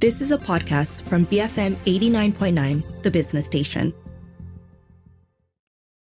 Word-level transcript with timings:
This 0.00 0.20
is 0.20 0.30
a 0.30 0.38
podcast 0.38 1.02
from 1.02 1.26
BFM 1.26 1.74
89.9, 1.78 3.02
the 3.02 3.10
business 3.10 3.46
station. 3.46 3.92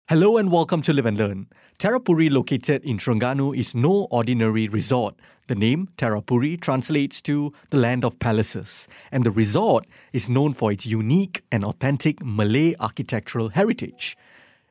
Hello 0.09 0.39
and 0.39 0.51
welcome 0.51 0.83
to 0.83 0.93
Live 0.93 1.07
and 1.07 1.17
Learn. 1.17 1.47
Terrapuri, 1.79 2.29
located 2.29 2.83
in 2.83 2.99
Terengganu, 2.99 3.57
is 3.57 3.77
no 3.77 4.09
ordinary 4.11 4.67
resort. 4.67 5.15
The 5.47 5.55
name 5.55 5.89
Terrapuri 5.99 6.61
translates 6.61 7.23
to 7.23 7.53
the 7.71 7.77
land 7.77 8.05
of 8.05 8.19
palaces, 8.19 8.89
and 9.13 9.23
the 9.23 9.31
resort 9.31 9.87
is 10.13 10.29
known 10.29 10.53
for 10.53 10.73
its 10.73 10.85
unique 10.85 11.45
and 11.53 11.65
authentic 11.65 12.25
Malay 12.25 12.75
architectural 12.81 13.51
heritage. 13.51 14.17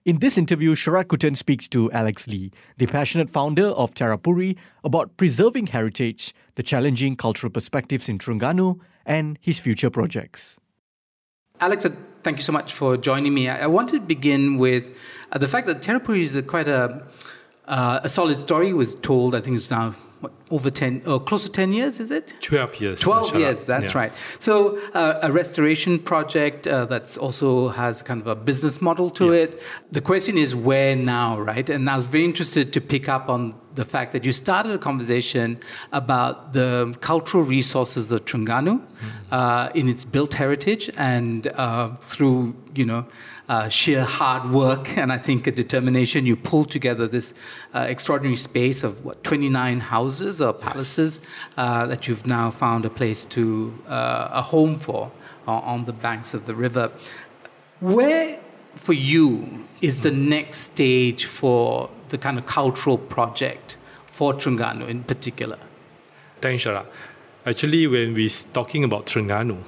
In 0.03 0.19
this 0.19 0.37
interview, 0.37 0.75
Sharaad 0.75 1.05
Kuttan 1.05 1.37
speaks 1.37 1.69
to 1.69 1.89
Alex 1.93 2.27
Lee, 2.27 2.51
the 2.79 2.87
passionate 2.87 3.29
founder 3.29 3.67
of 3.67 3.93
Terrapuri, 3.93 4.57
about 4.83 5.15
preserving 5.15 5.67
heritage, 5.67 6.35
the 6.55 6.63
challenging 6.63 7.15
cultural 7.15 7.49
perspectives 7.49 8.09
in 8.09 8.19
Terengganu, 8.19 8.77
and 9.05 9.37
his 9.41 9.59
future 9.59 9.89
projects. 9.89 10.57
Alex, 11.61 11.85
uh, 11.85 11.89
thank 12.23 12.37
you 12.37 12.43
so 12.43 12.51
much 12.51 12.73
for 12.73 12.97
joining 12.97 13.33
me. 13.33 13.47
I, 13.47 13.67
wanted 13.67 13.93
to 13.93 13.99
begin 14.01 14.57
with 14.57 14.89
uh, 15.31 15.37
the 15.37 15.47
fact 15.47 15.67
that 15.67 15.81
Terrapuri 15.81 16.19
is 16.19 16.35
a, 16.35 16.41
quite 16.41 16.67
a, 16.67 17.07
uh, 17.65 18.01
a 18.03 18.09
solid 18.09 18.39
story. 18.39 18.73
Was 18.73 18.95
told, 18.95 19.35
I 19.35 19.41
think 19.41 19.55
it's 19.55 19.71
now 19.71 19.91
what, 20.19 20.33
over 20.51 20.69
10, 20.69 21.03
or 21.05 21.19
close 21.19 21.43
to 21.43 21.49
10 21.49 21.73
years, 21.73 21.99
is 21.99 22.11
it? 22.11 22.35
12 22.41 22.81
years. 22.81 22.99
12 22.99 23.35
years, 23.35 23.65
that's 23.65 23.93
yeah. 23.93 23.99
right. 23.99 24.13
So, 24.39 24.77
uh, 24.93 25.19
a 25.23 25.31
restoration 25.31 25.97
project 25.97 26.67
uh, 26.67 26.85
that's 26.85 27.17
also 27.17 27.69
has 27.69 28.03
kind 28.03 28.21
of 28.21 28.27
a 28.27 28.35
business 28.35 28.81
model 28.81 29.09
to 29.11 29.33
yeah. 29.33 29.43
it. 29.43 29.61
The 29.91 30.01
question 30.01 30.37
is 30.37 30.55
where 30.55 30.95
now, 30.95 31.39
right? 31.39 31.67
And 31.69 31.89
I 31.89 31.95
was 31.95 32.05
very 32.05 32.25
interested 32.25 32.73
to 32.73 32.81
pick 32.81 33.09
up 33.09 33.29
on 33.29 33.55
the 33.75 33.85
fact 33.85 34.13
that 34.13 34.23
you 34.23 34.31
started 34.31 34.71
a 34.71 34.77
conversation 34.77 35.59
about 35.91 36.53
the 36.53 36.95
cultural 37.01 37.43
resources 37.43 38.11
of 38.11 38.25
Terengganu 38.25 38.79
mm-hmm. 38.79 39.33
uh, 39.33 39.69
in 39.75 39.89
its 39.89 40.05
built 40.05 40.33
heritage 40.35 40.89
and 40.95 41.47
uh, 41.47 41.95
through, 41.95 42.55
you 42.73 42.85
know, 42.85 43.05
uh, 43.47 43.69
sheer 43.69 44.03
hard 44.03 44.49
work 44.49 44.97
and 44.97 45.11
I 45.11 45.17
think 45.17 45.45
a 45.45 45.51
determination, 45.51 46.25
you 46.25 46.35
pulled 46.35 46.71
together 46.71 47.07
this 47.07 47.33
uh, 47.73 47.79
extraordinary 47.81 48.37
space 48.37 48.83
of 48.83 49.05
what 49.05 49.23
29 49.23 49.81
houses 49.81 50.41
or 50.45 50.53
palaces 50.53 51.21
uh, 51.57 51.85
that 51.87 52.07
you've 52.07 52.25
now 52.25 52.51
found 52.51 52.85
a 52.85 52.89
place 52.89 53.25
to 53.25 53.77
uh, 53.87 54.29
a 54.31 54.41
home 54.41 54.79
for 54.79 55.11
uh, 55.47 55.51
on 55.51 55.85
the 55.85 55.93
banks 55.93 56.33
of 56.33 56.45
the 56.45 56.55
river. 56.55 56.91
Where 57.79 58.39
for 58.75 58.93
you 58.93 59.65
is 59.81 60.03
the 60.03 60.11
next 60.11 60.59
stage 60.59 61.25
for 61.25 61.89
the 62.09 62.17
kind 62.17 62.37
of 62.37 62.45
cultural 62.45 62.97
project 62.97 63.77
for 64.07 64.33
Terengganu 64.33 64.87
in 64.87 65.03
particular? 65.03 65.57
Thanks, 66.41 66.63
Shara. 66.63 66.85
Actually, 67.45 67.87
when 67.87 68.13
we're 68.13 68.29
talking 68.53 68.83
about 68.83 69.05
Terengganu, 69.05 69.63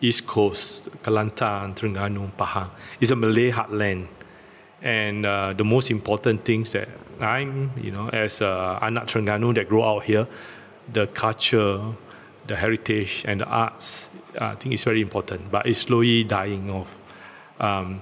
East 0.00 0.26
Coast, 0.26 0.90
Kelantan, 1.02 1.74
Terengganu, 1.74 2.30
Pahang. 2.32 2.70
It's 3.00 3.10
a 3.10 3.16
Malay 3.16 3.50
heartland. 3.50 4.08
And 4.80 5.26
uh, 5.26 5.54
the 5.54 5.64
most 5.64 5.90
important 5.90 6.44
things 6.44 6.72
that 6.72 6.88
I'm, 7.20 7.72
you 7.80 7.90
know, 7.90 8.08
as 8.08 8.40
a 8.40 8.78
anak 8.82 9.06
Terengganu 9.06 9.54
that 9.54 9.68
grow 9.68 9.84
out 9.84 10.04
here, 10.04 10.26
the 10.92 11.06
culture, 11.06 11.80
the 12.46 12.56
heritage, 12.56 13.24
and 13.26 13.40
the 13.40 13.46
arts, 13.46 14.08
I 14.40 14.54
think 14.54 14.74
it's 14.74 14.84
very 14.84 15.00
important. 15.00 15.50
But 15.50 15.66
it's 15.66 15.80
slowly 15.80 16.24
dying 16.24 16.70
off. 16.70 16.98
Um, 17.60 18.00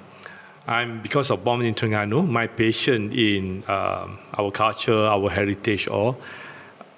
I'm 0.67 1.01
because 1.01 1.31
of 1.31 1.45
born 1.45 1.63
in 1.63 1.75
Terengganu, 1.75 2.29
my 2.29 2.47
passion 2.49 3.13
in 3.13 3.63
um, 3.69 4.19
our 4.35 4.51
culture, 4.51 5.07
our 5.07 5.31
heritage, 5.31 5.87
all. 5.89 6.19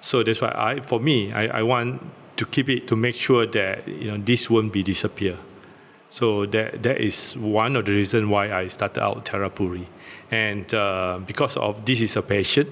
So 0.01 0.23
that's 0.23 0.41
why 0.41 0.53
I, 0.55 0.79
for 0.81 0.99
me, 0.99 1.31
I, 1.31 1.59
I 1.59 1.63
want 1.63 2.01
to 2.37 2.45
keep 2.45 2.69
it 2.69 2.87
to 2.87 2.95
make 2.95 3.15
sure 3.15 3.45
that 3.45 3.87
you 3.87 4.11
know 4.11 4.17
this 4.17 4.49
won't 4.49 4.73
be 4.73 4.81
disappear. 4.81 5.37
So 6.09 6.45
that 6.47 6.81
that 6.81 6.99
is 6.99 7.37
one 7.37 7.75
of 7.75 7.85
the 7.85 7.91
reasons 7.91 8.27
why 8.27 8.51
I 8.51 8.67
started 8.67 9.03
out 9.03 9.25
Terrapuri, 9.25 9.85
and 10.31 10.73
uh, 10.73 11.19
because 11.25 11.57
of 11.57 11.85
this 11.85 12.01
is 12.01 12.15
a 12.17 12.21
passion. 12.21 12.67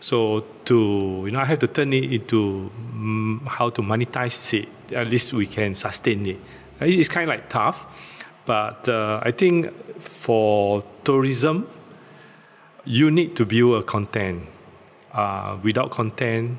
So 0.00 0.44
to 0.64 1.22
you 1.24 1.30
know 1.30 1.40
I 1.40 1.44
have 1.44 1.58
to 1.60 1.66
turn 1.66 1.92
it 1.92 2.12
into 2.12 2.70
um, 2.92 3.46
how 3.46 3.70
to 3.70 3.82
monetize 3.82 4.54
it. 4.54 4.68
At 4.94 5.08
least 5.08 5.32
we 5.32 5.46
can 5.46 5.74
sustain 5.74 6.26
it. 6.26 6.38
It's, 6.80 6.96
it's 6.96 7.08
kind 7.08 7.24
of 7.24 7.36
like 7.36 7.48
tough, 7.48 7.86
but 8.46 8.88
uh, 8.88 9.20
I 9.22 9.32
think 9.32 9.72
for 10.00 10.84
tourism, 11.04 11.68
you 12.84 13.10
need 13.10 13.36
to 13.36 13.44
build 13.44 13.82
a 13.82 13.82
content. 13.82 14.44
Uh, 15.12 15.58
without 15.62 15.90
content, 15.90 16.58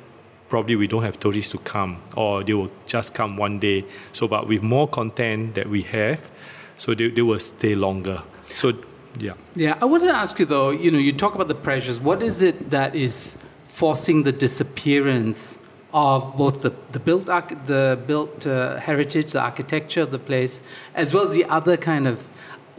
probably 0.50 0.76
we 0.76 0.88
don't 0.88 1.04
have 1.04 1.20
tourists 1.20 1.52
to 1.52 1.58
come 1.60 2.02
or 2.16 2.44
they 2.44 2.54
will 2.54 2.72
just 2.86 3.14
come 3.14 3.38
one 3.38 3.60
day. 3.60 3.86
So, 4.12 4.28
but 4.28 4.48
with 4.48 4.62
more 4.62 4.88
content 4.88 5.56
that 5.56 5.70
we 5.70 5.84
have, 5.84 6.30
so 6.78 6.94
they, 6.94 7.10
they 7.10 7.22
will 7.22 7.40
stay 7.40 7.76
longer. 7.76 8.24
So, 8.56 8.74
yeah. 9.18 9.34
Yeah, 9.56 9.78
I 9.82 9.86
wanted 9.86 10.08
to 10.08 10.16
ask 10.16 10.38
you 10.40 10.46
though, 10.46 10.70
you 10.70 10.92
know, 10.92 11.00
you 11.00 11.14
talk 11.14 11.36
about 11.36 11.48
the 11.48 11.56
pressures. 11.56 12.00
What 12.00 12.22
is 12.22 12.42
it 12.42 12.70
that 12.70 12.96
is 12.96 13.38
forcing 13.68 14.24
the 14.24 14.32
disappearance 14.32 15.58
of 15.94 16.38
both 16.38 16.62
the, 16.62 16.72
the 16.92 17.00
built, 17.00 17.26
the 17.26 18.00
built 18.06 18.46
uh, 18.46 18.78
heritage, 18.78 19.32
the 19.32 19.42
architecture 19.42 20.02
of 20.02 20.12
the 20.12 20.20
place, 20.20 20.62
as 20.94 21.14
well 21.14 21.26
as 21.28 21.34
the 21.34 21.46
other 21.46 21.78
kind 21.78 22.08
of 22.08 22.30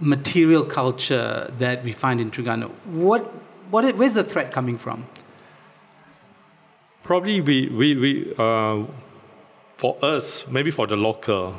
material 0.01 0.65
culture 0.65 1.53
that 1.59 1.83
we 1.85 1.93
find 1.93 2.21
in 2.21 2.31
Terengganu? 2.31 2.71
What, 2.87 3.23
what, 3.71 3.97
where's 3.97 4.15
the 4.15 4.25
threat 4.25 4.53
coming 4.53 4.79
from? 4.79 5.07
Probably 7.03 7.41
we, 7.41 7.69
we, 7.69 7.97
we 7.97 8.35
uh, 8.39 8.85
for 9.77 9.97
us, 10.03 10.47
maybe 10.47 10.71
for 10.71 10.87
the 10.87 10.97
local, 10.97 11.55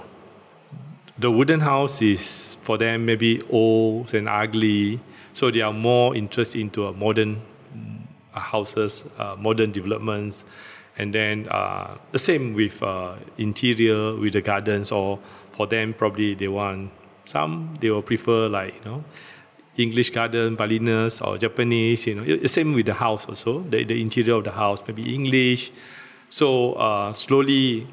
the 1.22 1.32
wooden 1.32 1.60
house 1.60 2.02
is 2.02 2.58
for 2.62 2.78
them 2.78 3.06
maybe 3.06 3.42
old 3.50 4.14
and 4.14 4.28
ugly, 4.28 5.00
so 5.34 5.52
they 5.52 5.62
are 5.62 5.74
more 5.74 6.16
interested 6.16 6.60
into 6.60 6.88
a 6.88 6.94
modern 6.94 7.42
uh, 8.34 8.40
houses, 8.40 9.04
uh, 9.18 9.36
modern 9.38 9.72
developments, 9.72 10.44
and 10.98 11.14
then 11.14 11.48
uh, 11.50 11.96
the 12.12 12.20
same 12.20 12.54
with 12.54 12.82
uh, 12.82 13.16
interior, 13.38 14.16
with 14.16 14.34
the 14.34 14.42
gardens, 14.42 14.92
or 14.92 15.20
for 15.52 15.68
them 15.68 15.94
probably 15.94 16.34
they 16.34 16.48
want 16.48 16.92
some 17.26 17.78
they 17.80 17.90
will 17.90 18.02
prefer 18.02 18.50
like 18.50 18.74
you 18.74 18.92
know 18.92 19.04
English 19.78 20.10
garden, 20.10 20.56
Balinese 20.56 21.22
or 21.22 21.38
Japanese, 21.38 22.08
you 22.08 22.16
know, 22.16 22.24
the 22.24 22.48
same 22.48 22.74
with 22.74 22.88
the 22.88 22.94
house 22.94 23.26
also, 23.26 23.62
the, 23.62 23.84
the 23.84 24.02
interior 24.02 24.36
of 24.36 24.44
the 24.44 24.52
house, 24.52 24.84
maybe 24.88 25.14
English. 25.16 25.72
So 26.30 26.74
uh, 26.74 27.14
slowly, 27.14 27.88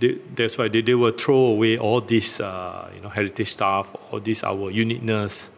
they, 0.00 0.18
that's 0.34 0.58
why 0.58 0.68
they, 0.68 0.80
they 0.80 0.94
will 0.94 1.12
throw 1.12 1.36
away 1.54 1.78
all 1.78 2.00
this, 2.00 2.40
uh, 2.40 2.90
you 2.94 3.00
know, 3.00 3.08
heritage 3.08 3.48
stuff, 3.48 3.94
all 4.10 4.20
this 4.20 4.42
our 4.42 4.70
uniqueness. 4.70 5.50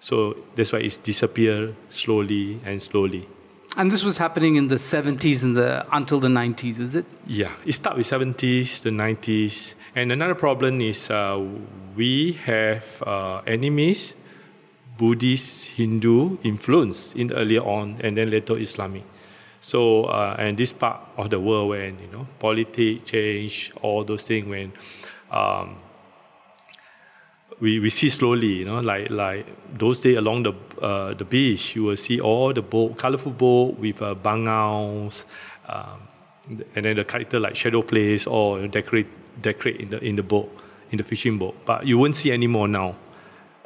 So 0.00 0.36
that's 0.54 0.72
why 0.72 0.80
it's 0.80 0.96
disappear 0.96 1.74
slowly 1.88 2.60
and 2.64 2.82
slowly. 2.82 3.28
And 3.76 3.90
this 3.90 4.04
was 4.04 4.18
happening 4.18 4.56
in 4.56 4.68
the 4.68 4.76
70s 4.76 5.42
and 5.42 5.56
the 5.56 5.86
until 5.90 6.20
the 6.20 6.28
90s, 6.28 6.78
was 6.78 6.94
it? 6.94 7.06
Yeah, 7.26 7.52
it 7.64 7.72
started 7.72 7.98
with 7.98 8.06
70s, 8.06 8.82
the 8.82 8.90
90s. 8.90 9.74
And 9.96 10.12
another 10.12 10.34
problem 10.34 10.80
is 10.80 11.10
uh, 11.10 11.42
we 11.96 12.32
have 12.44 13.02
uh, 13.06 13.42
animist 13.46 14.14
Buddhist, 14.96 15.70
Hindu 15.70 16.38
influence 16.44 17.14
in 17.14 17.32
earlier 17.32 17.62
on, 17.62 17.98
and 18.00 18.16
then 18.16 18.30
later 18.30 18.56
Islamic. 18.56 19.02
So, 19.64 20.04
uh, 20.04 20.36
and 20.38 20.58
this 20.58 20.72
part 20.72 21.00
of 21.16 21.30
the 21.30 21.40
world 21.40 21.70
when 21.70 21.98
you 21.98 22.08
know 22.12 22.26
politics 22.38 23.10
change, 23.10 23.72
all 23.80 24.04
those 24.04 24.24
things 24.24 24.46
when 24.46 24.74
um, 25.30 25.76
we, 27.60 27.80
we 27.80 27.88
see 27.88 28.10
slowly, 28.10 28.58
you 28.58 28.66
know, 28.66 28.80
like 28.80 29.08
like 29.08 29.46
those 29.78 30.00
days 30.00 30.18
along 30.18 30.42
the 30.42 30.52
uh, 30.82 31.14
the 31.14 31.24
beach, 31.24 31.76
you 31.76 31.84
will 31.84 31.96
see 31.96 32.20
all 32.20 32.52
the 32.52 32.60
boat, 32.60 32.98
colorful 32.98 33.32
boat 33.32 33.78
with 33.78 34.02
uh, 34.02 34.14
um, 34.22 36.08
and 36.76 36.84
then 36.84 36.96
the 36.96 37.04
character 37.04 37.40
like 37.40 37.56
shadow 37.56 37.80
plays 37.80 38.26
or 38.26 38.68
decorate 38.68 39.08
decorate 39.40 39.80
in 39.80 39.88
the 39.88 40.04
in 40.04 40.16
the 40.16 40.22
boat, 40.22 40.54
in 40.90 40.98
the 40.98 41.04
fishing 41.04 41.38
boat. 41.38 41.56
But 41.64 41.86
you 41.86 41.96
won't 41.96 42.16
see 42.16 42.32
anymore 42.32 42.68
now. 42.68 42.96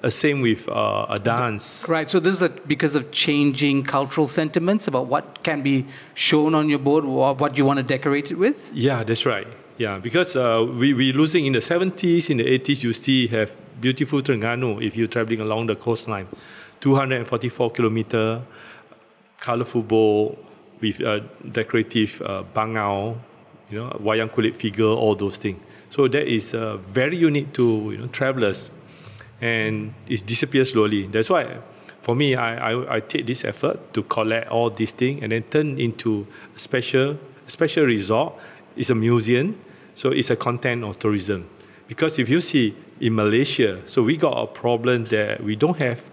Uh, 0.00 0.08
same 0.08 0.40
with 0.40 0.68
uh, 0.68 1.06
a 1.08 1.18
dance. 1.18 1.84
Right. 1.88 2.08
So 2.08 2.20
this 2.20 2.40
is 2.40 2.50
because 2.68 2.94
of 2.94 3.10
changing 3.10 3.82
cultural 3.82 4.28
sentiments 4.28 4.86
about 4.86 5.06
what 5.06 5.42
can 5.42 5.62
be 5.62 5.86
shown 6.14 6.54
on 6.54 6.68
your 6.68 6.78
board, 6.78 7.04
what 7.04 7.58
you 7.58 7.64
want 7.64 7.78
to 7.78 7.82
decorate 7.82 8.30
it 8.30 8.36
with. 8.36 8.70
Yeah, 8.72 9.02
that's 9.02 9.26
right. 9.26 9.46
Yeah, 9.76 9.98
because 9.98 10.36
uh, 10.36 10.64
we 10.68 10.92
we 10.92 11.12
losing 11.12 11.46
in 11.46 11.52
the 11.52 11.60
70s, 11.60 12.30
in 12.30 12.36
the 12.36 12.44
80s, 12.44 12.82
you 12.84 12.92
see 12.92 13.26
have 13.28 13.56
beautiful 13.80 14.20
Terengganu 14.20 14.82
if 14.82 14.96
you're 14.96 15.06
traveling 15.08 15.40
along 15.40 15.66
the 15.66 15.76
coastline, 15.76 16.28
244 16.80 17.70
kilometer, 17.70 18.42
colorful 19.40 19.82
bowl 19.82 20.38
with 20.80 21.00
a 21.00 21.20
decorative 21.50 22.22
uh, 22.22 22.44
bangal, 22.54 23.18
you 23.70 23.78
know, 23.78 23.90
wayang 24.00 24.30
kulit 24.30 24.54
figure, 24.54 24.86
all 24.86 25.14
those 25.14 25.38
things. 25.38 25.60
So 25.90 26.06
that 26.08 26.26
is 26.26 26.54
uh, 26.54 26.76
very 26.78 27.16
unique 27.16 27.52
to 27.54 27.90
you 27.92 27.98
know 27.98 28.06
travelers 28.08 28.70
and 29.40 29.94
it 30.08 30.26
disappears 30.26 30.72
slowly. 30.72 31.06
That's 31.06 31.30
why, 31.30 31.58
for 32.02 32.14
me, 32.14 32.34
I, 32.34 32.72
I, 32.72 32.96
I 32.96 33.00
take 33.00 33.26
this 33.26 33.44
effort 33.44 33.92
to 33.94 34.02
collect 34.02 34.48
all 34.50 34.70
these 34.70 34.92
things 34.92 35.22
and 35.22 35.32
then 35.32 35.42
turn 35.44 35.78
into 35.78 36.26
a 36.54 36.58
special, 36.58 37.18
special 37.46 37.84
resort. 37.84 38.34
It's 38.76 38.90
a 38.90 38.94
museum. 38.94 39.58
So 39.94 40.10
it's 40.10 40.30
a 40.30 40.36
content 40.36 40.84
of 40.84 40.98
tourism. 40.98 41.48
Because 41.88 42.20
if 42.20 42.28
you 42.28 42.40
see 42.40 42.76
in 43.00 43.16
Malaysia, 43.16 43.82
so 43.86 44.02
we 44.02 44.16
got 44.16 44.36
a 44.38 44.46
problem 44.46 45.06
that 45.06 45.42
we 45.42 45.56
don't 45.56 45.76
have 45.78 46.04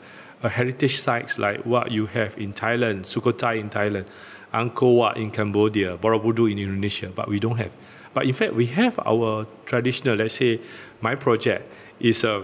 a 0.41 0.49
heritage 0.49 0.97
sites 0.97 1.37
like 1.37 1.65
what 1.65 1.91
you 1.91 2.07
have 2.07 2.35
in 2.37 2.53
Thailand, 2.53 3.01
Sukhothai 3.01 3.59
in 3.59 3.69
Thailand, 3.69 4.05
Angkor 4.53 4.95
Wat 4.95 5.17
in 5.17 5.29
Cambodia, 5.31 5.97
Borobudur 5.97 6.51
in 6.51 6.57
Indonesia, 6.57 7.11
but 7.13 7.27
we 7.27 7.39
don't 7.39 7.57
have. 7.57 7.71
But 8.13 8.25
in 8.25 8.33
fact, 8.33 8.53
we 8.53 8.67
have 8.67 8.97
our 9.05 9.45
traditional, 9.65 10.15
let's 10.15 10.35
say, 10.35 10.61
my 11.01 11.13
project 11.15 11.69
is 11.99 12.23
a 12.23 12.43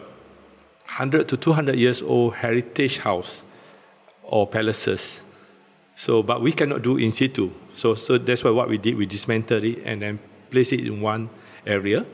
100 0.91 1.27
to 1.29 1.37
200 1.37 1.75
years 1.77 2.01
old 2.01 2.35
heritage 2.35 2.97
house 2.97 3.45
or 4.23 4.45
palaces. 4.45 5.23
So, 5.95 6.21
but 6.21 6.41
we 6.41 6.51
cannot 6.51 6.81
do 6.81 6.97
in 6.97 7.11
situ. 7.11 7.49
So, 7.73 7.95
so 7.95 8.17
that's 8.17 8.43
why 8.43 8.51
what 8.51 8.67
we 8.67 8.77
did, 8.77 8.97
we 8.97 9.05
dismantled 9.05 9.63
it 9.63 9.83
and 9.85 10.01
then 10.01 10.19
placed 10.49 10.73
it 10.73 10.85
in 10.85 10.99
one 10.99 11.29
area. 11.65 12.05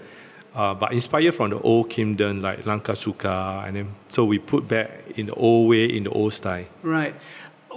Uh, 0.54 0.76
but 0.76 0.92
inspired 0.94 1.34
from 1.34 1.50
the 1.50 1.60
old 1.62 1.90
kingdom 1.90 2.42
like 2.42 2.66
Langkasuka, 2.66 3.68
and 3.68 3.76
then 3.76 3.96
so 4.08 4.26
we 4.26 4.38
put 4.38 4.68
back 4.68 4.92
in 5.16 5.28
the 5.28 5.34
old 5.34 5.70
way, 5.70 5.86
in 5.86 6.04
the 6.04 6.10
old 6.12 6.34
style. 6.34 6.66
Right. 6.84 7.16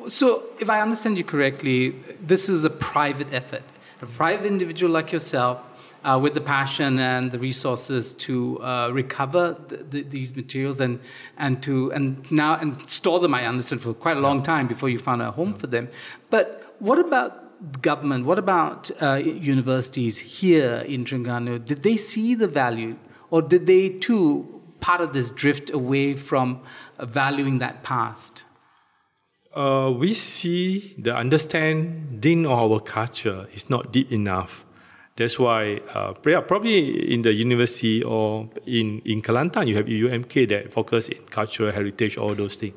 So, 0.08 0.44
if 0.58 0.70
I 0.70 0.80
understand 0.80 1.18
you 1.18 1.24
correctly, 1.24 1.94
this 2.20 2.48
is 2.48 2.64
a 2.64 2.70
private 2.70 3.32
effort. 3.32 3.62
A 4.00 4.06
private 4.06 4.46
individual 4.46 4.92
like 4.92 5.12
yourself 5.12 5.60
uh, 6.04 6.18
with 6.22 6.34
the 6.34 6.40
passion 6.40 6.98
and 6.98 7.30
the 7.30 7.38
resources 7.38 8.12
to 8.12 8.62
uh, 8.62 8.90
recover 8.92 9.56
the, 9.68 9.76
the, 9.76 10.02
these 10.02 10.34
materials 10.34 10.80
and 10.80 11.00
and 11.38 11.62
to 11.62 11.92
and 11.92 12.30
now 12.30 12.56
and 12.56 12.88
store 12.88 13.20
them. 13.20 13.34
I 13.34 13.46
understand 13.46 13.80
for 13.82 13.94
quite 13.94 14.16
a 14.16 14.20
long 14.20 14.42
time 14.42 14.66
before 14.66 14.88
you 14.88 14.98
found 14.98 15.22
a 15.22 15.30
home 15.30 15.54
for 15.54 15.66
them. 15.66 15.88
But 16.30 16.74
what 16.78 16.98
about 16.98 17.82
government? 17.82 18.24
What 18.24 18.38
about 18.38 18.90
uh, 19.02 19.14
universities 19.14 20.18
here 20.18 20.84
in 20.86 21.04
Terengganu? 21.04 21.64
Did 21.64 21.82
they 21.82 21.96
see 21.96 22.34
the 22.34 22.48
value, 22.48 22.96
or 23.30 23.42
did 23.42 23.66
they 23.66 23.90
too 23.90 24.62
part 24.80 25.00
of 25.00 25.12
this 25.12 25.30
drift 25.30 25.70
away 25.70 26.14
from 26.14 26.62
valuing 26.98 27.58
that 27.58 27.82
past? 27.82 28.44
Uh, 29.54 29.92
we 29.94 30.14
see 30.14 30.94
the 30.96 31.14
understanding 31.14 32.46
of 32.46 32.52
our 32.52 32.80
culture 32.80 33.48
is 33.52 33.68
not 33.68 33.92
deep 33.92 34.12
enough. 34.12 34.64
That's 35.20 35.38
why 35.38 35.82
uh, 35.92 36.14
probably 36.14 37.12
in 37.12 37.20
the 37.20 37.34
university 37.34 38.02
or 38.02 38.48
in, 38.64 39.02
in 39.04 39.20
Kelantan, 39.20 39.68
you 39.68 39.76
have 39.76 39.84
UMK 39.84 40.48
that 40.48 40.72
focus 40.72 41.10
in 41.10 41.18
cultural 41.26 41.70
heritage, 41.70 42.16
all 42.16 42.34
those 42.34 42.56
things. 42.56 42.72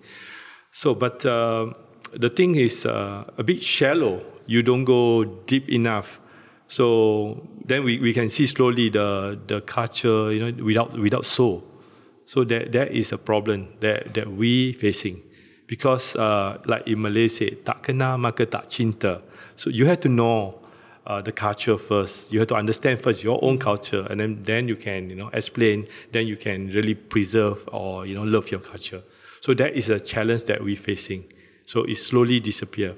So, 0.69 0.93
but 0.93 1.25
uh, 1.25 1.71
the 2.11 2.29
thing 2.29 2.55
is 2.55 2.85
uh, 2.85 3.23
a 3.37 3.43
bit 3.43 3.63
shallow. 3.63 4.21
You 4.45 4.61
don't 4.61 4.83
go 4.83 5.23
deep 5.23 5.69
enough. 5.69 6.19
So 6.67 7.47
then 7.63 7.85
we, 7.85 7.99
we 7.99 8.11
can 8.11 8.27
see 8.27 8.45
slowly 8.45 8.89
the, 8.89 9.39
the 9.47 9.61
culture, 9.61 10.33
you 10.33 10.39
know, 10.51 10.65
without, 10.65 10.99
without 10.99 11.25
soul. 11.25 11.63
So 12.25 12.43
that, 12.43 12.73
that 12.73 12.91
is 12.91 13.13
a 13.13 13.17
problem 13.17 13.69
that, 13.79 14.13
that 14.15 14.29
we 14.29 14.73
facing. 14.73 15.23
Because 15.65 16.17
uh, 16.17 16.57
like 16.65 16.85
in 16.89 17.01
Malaysia, 17.01 17.55
tak 17.63 17.83
kena 17.83 18.19
maka 18.19 18.45
tak 18.45 18.67
cinta. 18.67 19.21
So 19.55 19.69
you 19.69 19.85
have 19.85 20.01
to 20.01 20.09
know 20.09 20.62
uh, 21.05 21.21
the 21.21 21.31
culture 21.31 21.77
first. 21.77 22.31
You 22.31 22.39
have 22.39 22.47
to 22.49 22.55
understand 22.55 23.01
first 23.01 23.23
your 23.23 23.43
own 23.43 23.57
culture, 23.57 24.07
and 24.09 24.19
then 24.19 24.41
then 24.43 24.67
you 24.67 24.75
can 24.75 25.09
you 25.09 25.15
know 25.15 25.29
explain. 25.33 25.87
Then 26.11 26.27
you 26.27 26.37
can 26.37 26.69
really 26.69 26.95
preserve 26.95 27.67
or 27.71 28.05
you 28.05 28.15
know 28.15 28.23
love 28.23 28.51
your 28.51 28.61
culture. 28.61 29.03
So 29.41 29.53
that 29.55 29.73
is 29.73 29.89
a 29.89 29.99
challenge 29.99 30.45
that 30.45 30.63
we're 30.63 30.77
facing. 30.77 31.25
So 31.65 31.83
it 31.83 31.95
slowly 31.95 32.39
disappear. 32.39 32.95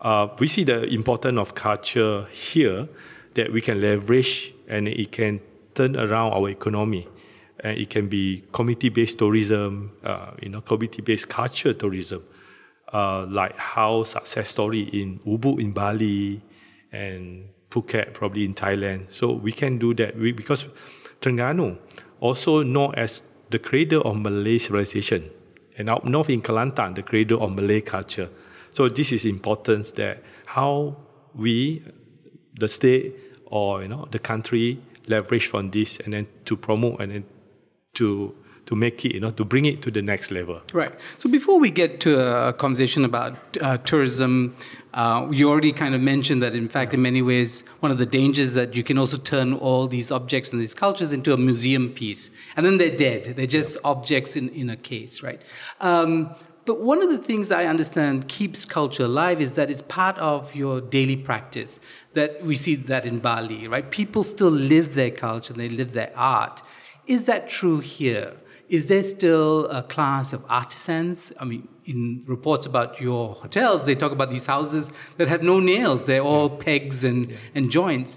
Uh, 0.00 0.28
we 0.38 0.46
see 0.46 0.64
the 0.64 0.84
importance 0.94 1.38
of 1.38 1.54
culture 1.54 2.26
here 2.30 2.88
that 3.34 3.52
we 3.52 3.60
can 3.60 3.80
leverage 3.80 4.54
and 4.68 4.88
it 4.88 5.12
can 5.12 5.40
turn 5.74 5.96
around 5.96 6.32
our 6.32 6.48
economy. 6.48 7.06
And 7.62 7.76
it 7.76 7.90
can 7.90 8.08
be 8.08 8.44
community-based 8.52 9.18
tourism, 9.18 9.92
uh, 10.02 10.30
you 10.40 10.48
know, 10.48 10.62
community-based 10.62 11.28
culture 11.28 11.72
tourism, 11.72 12.22
uh, 12.92 13.26
like 13.26 13.56
how 13.58 14.04
success 14.04 14.48
story 14.48 14.82
in 14.82 15.18
Ubud 15.26 15.60
in 15.60 15.72
Bali, 15.72 16.40
and 16.92 17.48
Phuket, 17.70 18.12
probably 18.12 18.44
in 18.44 18.54
Thailand. 18.54 19.12
So 19.12 19.32
we 19.32 19.52
can 19.52 19.78
do 19.78 19.94
that 19.94 20.16
we, 20.16 20.32
because 20.32 20.68
Terengganu, 21.20 21.78
also 22.20 22.62
known 22.62 22.94
as 22.96 23.22
the 23.50 23.58
cradle 23.58 24.02
of 24.02 24.16
Malay 24.16 24.58
civilization, 24.58 25.30
and 25.78 25.88
up 25.88 26.04
north 26.04 26.30
in 26.30 26.42
Kelantan, 26.42 26.94
the 26.94 27.02
cradle 27.02 27.42
of 27.42 27.52
Malay 27.52 27.80
culture. 27.80 28.28
So 28.70 28.88
this 28.88 29.12
is 29.12 29.24
important 29.24 29.94
that 29.96 30.22
how 30.46 30.96
we, 31.34 31.82
the 32.58 32.68
state 32.68 33.16
or 33.46 33.82
you 33.82 33.88
know 33.88 34.06
the 34.10 34.18
country, 34.18 34.80
leverage 35.06 35.46
from 35.46 35.70
this 35.70 35.98
and 36.00 36.12
then 36.12 36.26
to 36.44 36.56
promote 36.56 37.00
and 37.00 37.12
then 37.12 37.24
to 37.94 38.34
to 38.70 38.76
make 38.76 39.04
it, 39.04 39.12
you 39.12 39.20
know, 39.20 39.32
to 39.32 39.44
bring 39.44 39.64
it 39.66 39.82
to 39.82 39.90
the 39.90 40.00
next 40.00 40.30
level. 40.30 40.62
Right. 40.72 40.92
So 41.18 41.28
before 41.28 41.58
we 41.58 41.70
get 41.70 42.00
to 42.02 42.20
a 42.48 42.52
conversation 42.52 43.04
about 43.04 43.34
uh, 43.60 43.78
tourism, 43.78 44.56
uh, 44.94 45.26
you 45.32 45.50
already 45.50 45.72
kind 45.72 45.92
of 45.92 46.00
mentioned 46.00 46.40
that, 46.42 46.54
in 46.54 46.68
fact, 46.68 46.94
in 46.94 47.02
many 47.02 47.20
ways, 47.20 47.64
one 47.80 47.90
of 47.90 47.98
the 47.98 48.06
dangers 48.06 48.54
that 48.54 48.76
you 48.76 48.84
can 48.84 48.96
also 48.96 49.16
turn 49.16 49.54
all 49.54 49.88
these 49.88 50.12
objects 50.12 50.52
and 50.52 50.62
these 50.62 50.72
cultures 50.72 51.12
into 51.12 51.32
a 51.32 51.36
museum 51.36 51.90
piece, 51.90 52.30
and 52.56 52.64
then 52.64 52.78
they're 52.78 52.96
dead. 52.96 53.34
They're 53.36 53.46
just 53.60 53.74
yeah. 53.74 53.90
objects 53.90 54.36
in, 54.36 54.50
in 54.50 54.70
a 54.70 54.76
case, 54.76 55.20
right? 55.20 55.44
Um, 55.80 56.32
but 56.64 56.80
one 56.80 57.02
of 57.02 57.08
the 57.10 57.18
things 57.18 57.50
I 57.50 57.64
understand 57.64 58.28
keeps 58.28 58.64
culture 58.64 59.06
alive 59.06 59.40
is 59.40 59.54
that 59.54 59.68
it's 59.68 59.82
part 59.82 60.16
of 60.18 60.54
your 60.54 60.80
daily 60.80 61.16
practice. 61.16 61.80
That 62.12 62.44
we 62.44 62.54
see 62.54 62.76
that 62.76 63.04
in 63.04 63.18
Bali, 63.18 63.66
right? 63.66 63.90
People 63.90 64.22
still 64.22 64.50
live 64.50 64.94
their 64.94 65.10
culture, 65.10 65.52
and 65.52 65.60
they 65.60 65.68
live 65.68 65.90
their 65.90 66.12
art. 66.14 66.62
Is 67.08 67.24
that 67.24 67.48
true 67.48 67.80
here? 67.80 68.34
Is 68.70 68.86
there 68.86 69.02
still 69.02 69.66
a 69.66 69.82
class 69.82 70.32
of 70.32 70.44
artisans? 70.48 71.32
I 71.40 71.44
mean, 71.44 71.66
in 71.86 72.22
reports 72.28 72.66
about 72.66 73.00
your 73.00 73.34
hotels, 73.34 73.84
they 73.84 73.96
talk 73.96 74.12
about 74.12 74.30
these 74.30 74.46
houses 74.46 74.92
that 75.16 75.26
have 75.26 75.42
no 75.42 75.58
nails, 75.58 76.06
they're 76.06 76.22
all 76.22 76.48
pegs 76.48 77.02
and, 77.02 77.34
and 77.52 77.68
joints. 77.68 78.16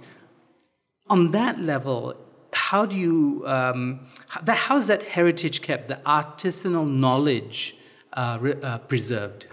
On 1.10 1.32
that 1.32 1.60
level, 1.60 2.16
how 2.54 2.86
do 2.86 2.96
you, 2.96 3.42
um, 3.48 4.08
how 4.28 4.78
is 4.78 4.86
that 4.86 5.02
heritage 5.02 5.64
kept, 5.64 5.88
the 5.88 6.00
artisanal 6.06 6.88
knowledge 6.88 7.76
uh, 8.14 8.38
re- 8.40 8.62
uh, 8.62 8.78
preserved? 8.78 9.48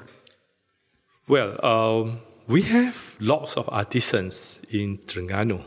Well, 1.27 1.65
um, 1.65 2.21
we 2.47 2.61
have 2.63 3.17
lots 3.21 3.57
of 3.57 3.67
artisans 3.71 4.61
in 4.71 4.99
Terengganu. 4.99 5.65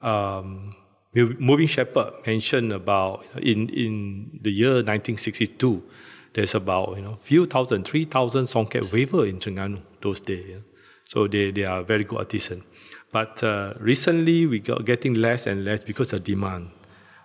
Um, 0.00 0.74
Mubin 1.14 1.68
Sheppard 1.68 2.26
mentioned 2.26 2.72
about 2.72 3.26
in, 3.36 3.68
in 3.68 4.30
the 4.40 4.50
year 4.50 4.76
1962, 4.76 5.82
there's 6.32 6.54
about 6.54 6.96
you 6.96 7.02
know 7.02 7.18
few 7.20 7.44
thousand, 7.44 7.84
three 7.84 8.04
thousand 8.04 8.44
songket 8.44 8.90
weaver 8.92 9.26
in 9.26 9.38
Terengganu 9.38 9.82
those 10.00 10.22
days. 10.22 10.46
Yeah? 10.48 10.56
So 11.04 11.28
they, 11.28 11.50
they 11.50 11.64
are 11.64 11.82
very 11.82 12.04
good 12.04 12.18
artisan. 12.18 12.62
But 13.10 13.44
uh, 13.44 13.74
recently 13.78 14.46
we 14.46 14.60
got 14.60 14.86
getting 14.86 15.12
less 15.12 15.46
and 15.46 15.66
less 15.66 15.84
because 15.84 16.14
of 16.14 16.24
demand. 16.24 16.70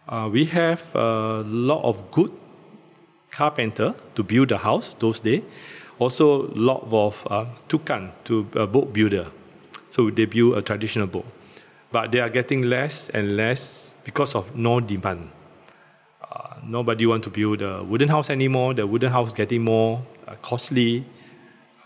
Uh, 0.10 0.28
we 0.30 0.44
have 0.46 0.94
a 0.94 1.44
lot 1.46 1.82
of 1.84 2.12
good 2.12 2.32
carpenter 3.32 3.96
to 4.16 4.24
build 4.24 4.50
the 4.50 4.58
house 4.58 4.96
those 5.00 5.22
days. 5.22 5.44
Also, 6.00 6.52
lot 6.56 6.86
of 6.92 7.26
uh, 7.32 7.46
tukan 7.70 8.12
to 8.26 8.46
a 8.56 8.68
boat 8.68 8.92
builder. 8.92 9.28
So 9.90 10.10
they 10.10 10.26
build 10.26 10.58
a 10.58 10.62
traditional 10.62 11.08
boat 11.08 11.26
but 11.92 12.12
they 12.12 12.20
are 12.20 12.30
getting 12.30 12.64
less 12.64 13.10
and 13.10 13.38
less 13.38 13.94
because 14.04 14.36
of 14.36 14.56
no 14.56 14.80
demand. 14.80 15.30
Uh, 16.22 16.56
nobody 16.64 17.06
want 17.06 17.24
to 17.24 17.30
build 17.30 17.62
a 17.62 17.84
wooden 17.84 18.10
house 18.10 18.30
anymore. 18.30 18.74
The 18.74 18.86
wooden 18.86 19.12
house 19.12 19.34
getting 19.34 19.64
more 19.64 20.06
uh, 20.28 20.36
costly. 20.42 21.06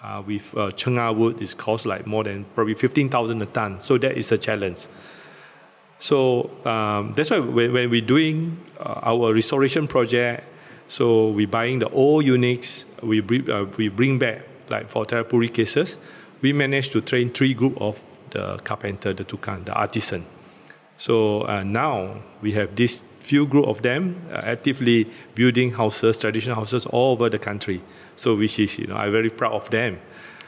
Uh, 0.04 0.20
with 0.26 0.58
uh, 0.58 0.72
Chengal 0.72 1.16
wood, 1.16 1.40
it 1.40 1.56
costs 1.60 1.86
like 1.86 2.08
more 2.08 2.24
than 2.24 2.44
probably 2.56 2.74
fifteen 2.74 3.08
thousand 3.08 3.40
a 3.44 3.46
ton. 3.46 3.80
So 3.80 4.00
that 4.00 4.18
is 4.18 4.32
a 4.32 4.38
challenge. 4.40 4.88
So 6.00 6.50
um, 6.66 7.14
that's 7.14 7.30
why 7.30 7.38
when, 7.38 7.72
when 7.72 7.88
we're 7.92 8.02
doing 8.02 8.58
uh, 8.80 9.00
our 9.04 9.32
restoration 9.32 9.88
project, 9.88 10.44
so 10.88 11.30
we're 11.30 11.46
buying 11.46 11.78
the 11.78 11.90
old 11.90 12.26
units, 12.26 12.88
we 13.04 13.20
bring, 13.20 13.48
uh, 13.48 13.66
we 13.78 13.90
bring 13.90 14.18
back 14.18 14.42
like 14.70 14.90
for 14.90 15.06
Terrapuri 15.06 15.54
cases, 15.54 15.98
we 16.42 16.52
managed 16.52 16.94
to 16.94 17.02
train 17.02 17.30
three 17.30 17.54
group 17.54 17.80
of 17.80 18.02
the 18.32 18.58
carpenter, 18.64 19.14
the 19.14 19.24
tukan, 19.24 19.66
the 19.66 19.74
artisan. 19.74 20.26
So 20.98 21.48
uh, 21.48 21.64
now 21.64 22.22
we 22.42 22.52
have 22.54 22.76
this 22.76 23.04
few 23.20 23.46
group 23.46 23.68
of 23.68 23.82
them 23.82 24.22
uh, 24.32 24.42
actively 24.44 25.08
building 25.36 25.72
houses, 25.72 26.20
traditional 26.20 26.56
houses 26.56 26.86
all 26.86 27.14
over 27.14 27.30
the 27.30 27.40
country. 27.40 27.82
So 28.16 28.36
which 28.36 28.60
is, 28.60 28.78
you 28.78 28.88
know, 28.88 28.96
I'm 28.96 29.12
very 29.12 29.30
proud 29.30 29.54
of 29.54 29.70
them. 29.70 30.00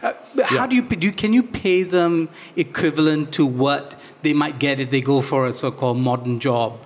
Uh, 0.01 0.13
how 0.43 0.55
yeah. 0.55 0.67
do 0.67 0.75
you, 0.75 0.81
do 0.81 1.07
you, 1.07 1.13
can 1.13 1.33
you 1.33 1.43
pay 1.43 1.83
them 1.83 2.29
equivalent 2.55 3.31
to 3.33 3.45
what 3.45 3.95
they 4.21 4.33
might 4.33 4.59
get 4.59 4.79
if 4.79 4.89
they 4.89 5.01
go 5.01 5.21
for 5.21 5.47
a 5.47 5.53
so-called 5.53 5.97
modern 5.97 6.39
job? 6.39 6.77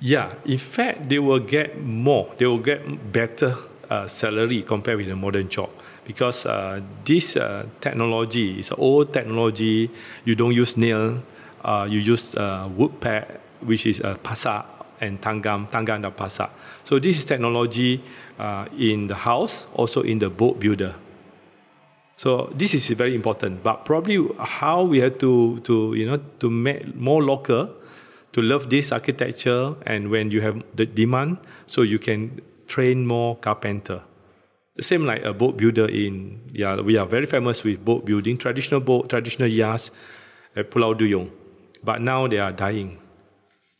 Yeah, 0.00 0.34
in 0.44 0.58
fact, 0.58 1.08
they 1.08 1.18
will 1.18 1.38
get 1.38 1.80
more. 1.80 2.32
They 2.38 2.46
will 2.46 2.58
get 2.58 3.12
better 3.12 3.56
uh, 3.90 4.08
salary 4.08 4.62
compared 4.62 4.98
with 4.98 5.08
a 5.10 5.16
modern 5.16 5.48
job 5.48 5.70
because 6.04 6.46
uh, 6.46 6.80
this 7.04 7.36
uh, 7.36 7.66
technology 7.80 8.60
is 8.60 8.72
old 8.72 9.12
technology. 9.12 9.90
You 10.24 10.34
don't 10.34 10.52
use 10.52 10.76
nail, 10.76 11.22
uh, 11.64 11.86
you 11.88 12.00
use 12.00 12.34
uh, 12.34 12.68
wood 12.76 13.00
pad 13.00 13.40
which 13.60 13.86
is 13.86 14.00
uh, 14.00 14.16
Pasak 14.22 14.64
and 15.00 15.20
Tanggam 15.20 15.70
dan 15.70 16.12
Pasak. 16.12 16.50
So 16.84 16.98
this 16.98 17.18
is 17.18 17.24
technology 17.24 18.02
uh, 18.38 18.66
in 18.78 19.06
the 19.06 19.14
house, 19.14 19.66
also 19.74 20.02
in 20.02 20.18
the 20.18 20.30
boat 20.30 20.60
builder. 20.60 20.94
So 22.16 22.52
this 22.54 22.74
is 22.74 22.88
very 22.90 23.14
important. 23.14 23.62
But 23.62 23.84
probably 23.84 24.22
how 24.38 24.84
we 24.84 25.00
have 25.00 25.18
to, 25.18 25.58
to 25.60 25.94
you 25.94 26.06
know, 26.06 26.20
to 26.38 26.50
make 26.50 26.94
more 26.94 27.22
local, 27.22 27.70
to 28.32 28.42
love 28.42 28.70
this 28.70 28.92
architecture, 28.92 29.74
and 29.86 30.10
when 30.10 30.30
you 30.30 30.40
have 30.40 30.62
the 30.74 30.86
demand, 30.86 31.38
so 31.66 31.82
you 31.82 31.98
can 31.98 32.40
train 32.74 33.06
more 33.06 33.36
carpenter. 33.36 34.02
The 34.76 34.82
same 34.82 35.06
like 35.06 35.22
a 35.24 35.32
boat 35.32 35.56
builder 35.56 35.86
in, 35.86 36.14
yeah, 36.52 36.80
we 36.80 36.96
are 36.96 37.06
very 37.06 37.26
famous 37.26 37.62
with 37.62 37.84
boat 37.84 38.04
building, 38.04 38.36
traditional 38.36 38.80
boat, 38.80 39.08
traditional 39.08 39.48
yachts 39.48 39.92
at 40.56 40.70
Pulau 40.72 40.92
Duyung. 41.00 41.30
But 41.84 42.00
now 42.00 42.26
they 42.26 42.40
are 42.40 42.50
dying. 42.50 42.98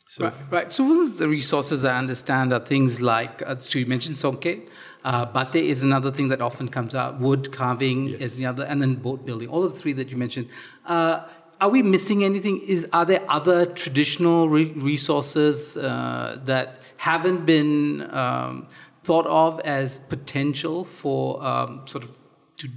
So, 0.07 0.25
right, 0.25 0.35
right. 0.51 0.73
So 0.73 0.85
one 0.85 1.01
of 1.07 1.19
the 1.19 1.29
resources 1.29 1.85
I 1.85 1.99
understand 1.99 2.53
are 2.53 2.61
things 2.61 3.01
like, 3.01 3.43
uh, 3.45 3.57
so 3.57 3.81
you 3.81 3.87
mentioned 3.87 4.15
songket, 4.15 4.69
uh, 5.05 5.27
batik 5.27 5.65
is 5.65 5.83
another 5.83 6.13
thing 6.13 6.29
that 6.29 6.41
often 6.41 6.69
comes 6.69 6.95
out, 6.95 7.19
wood 7.19 7.51
carving 7.51 8.01
yes. 8.09 8.21
is 8.21 8.37
the 8.37 8.47
other, 8.47 8.65
and 8.65 8.81
then 8.81 8.95
boat 8.95 9.27
building. 9.27 9.49
All 9.49 9.65
of 9.65 9.73
the 9.73 9.81
three 9.81 9.95
that 9.95 10.09
you 10.11 10.17
mentioned. 10.17 10.49
Uh, 10.87 11.27
are 11.61 11.69
we 11.69 11.83
missing 11.83 12.25
anything? 12.25 12.61
Is 12.61 12.87
are 12.93 13.05
there 13.05 13.23
other 13.29 13.67
traditional 13.67 14.49
re- 14.49 14.73
resources 14.73 15.77
uh, 15.77 16.39
that 16.45 16.79
haven't 16.97 17.45
been 17.47 18.09
um, 18.15 18.67
thought 19.03 19.27
of 19.27 19.61
as 19.61 19.97
potential 20.09 20.85
for 20.85 21.45
um, 21.45 21.87
sort 21.87 22.05
of 22.05 22.19
to, 22.59 22.69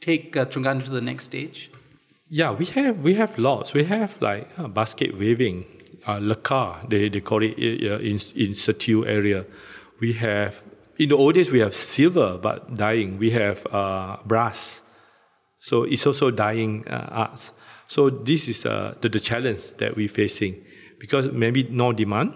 take 0.00 0.36
uh, 0.36 0.44
to 0.44 0.60
the 0.90 1.00
next 1.00 1.24
stage? 1.24 1.70
Yeah, 2.28 2.52
we 2.52 2.66
have 2.66 2.98
we 2.98 3.14
have 3.14 3.38
lots. 3.38 3.74
We 3.74 3.84
have 3.84 4.20
like 4.20 4.48
uh, 4.58 4.68
basket 4.68 5.16
weaving, 5.16 5.66
uh, 6.06 6.18
they, 6.88 7.08
they 7.08 7.20
call 7.20 7.42
it 7.42 7.54
uh, 7.58 7.98
in 7.98 8.18
in 8.34 8.54
situ 8.54 9.06
area. 9.06 9.46
We 10.00 10.12
have 10.14 10.62
in 10.98 11.08
the 11.08 11.16
old 11.16 11.34
days 11.34 11.50
we 11.50 11.60
have 11.60 11.74
silver 11.74 12.38
but 12.38 12.76
dying. 12.76 13.18
We 13.18 13.30
have 13.30 13.66
uh, 13.72 14.16
brass, 14.24 14.82
so 15.58 15.84
it's 15.84 16.06
also 16.06 16.30
dying 16.30 16.86
uh, 16.88 17.08
arts. 17.10 17.52
So 17.86 18.10
this 18.10 18.48
is 18.48 18.66
uh, 18.66 18.94
the, 19.00 19.08
the 19.08 19.20
challenge 19.20 19.74
that 19.74 19.96
we're 19.96 20.08
facing 20.08 20.64
because 20.98 21.30
maybe 21.30 21.64
no 21.64 21.92
demand, 21.92 22.34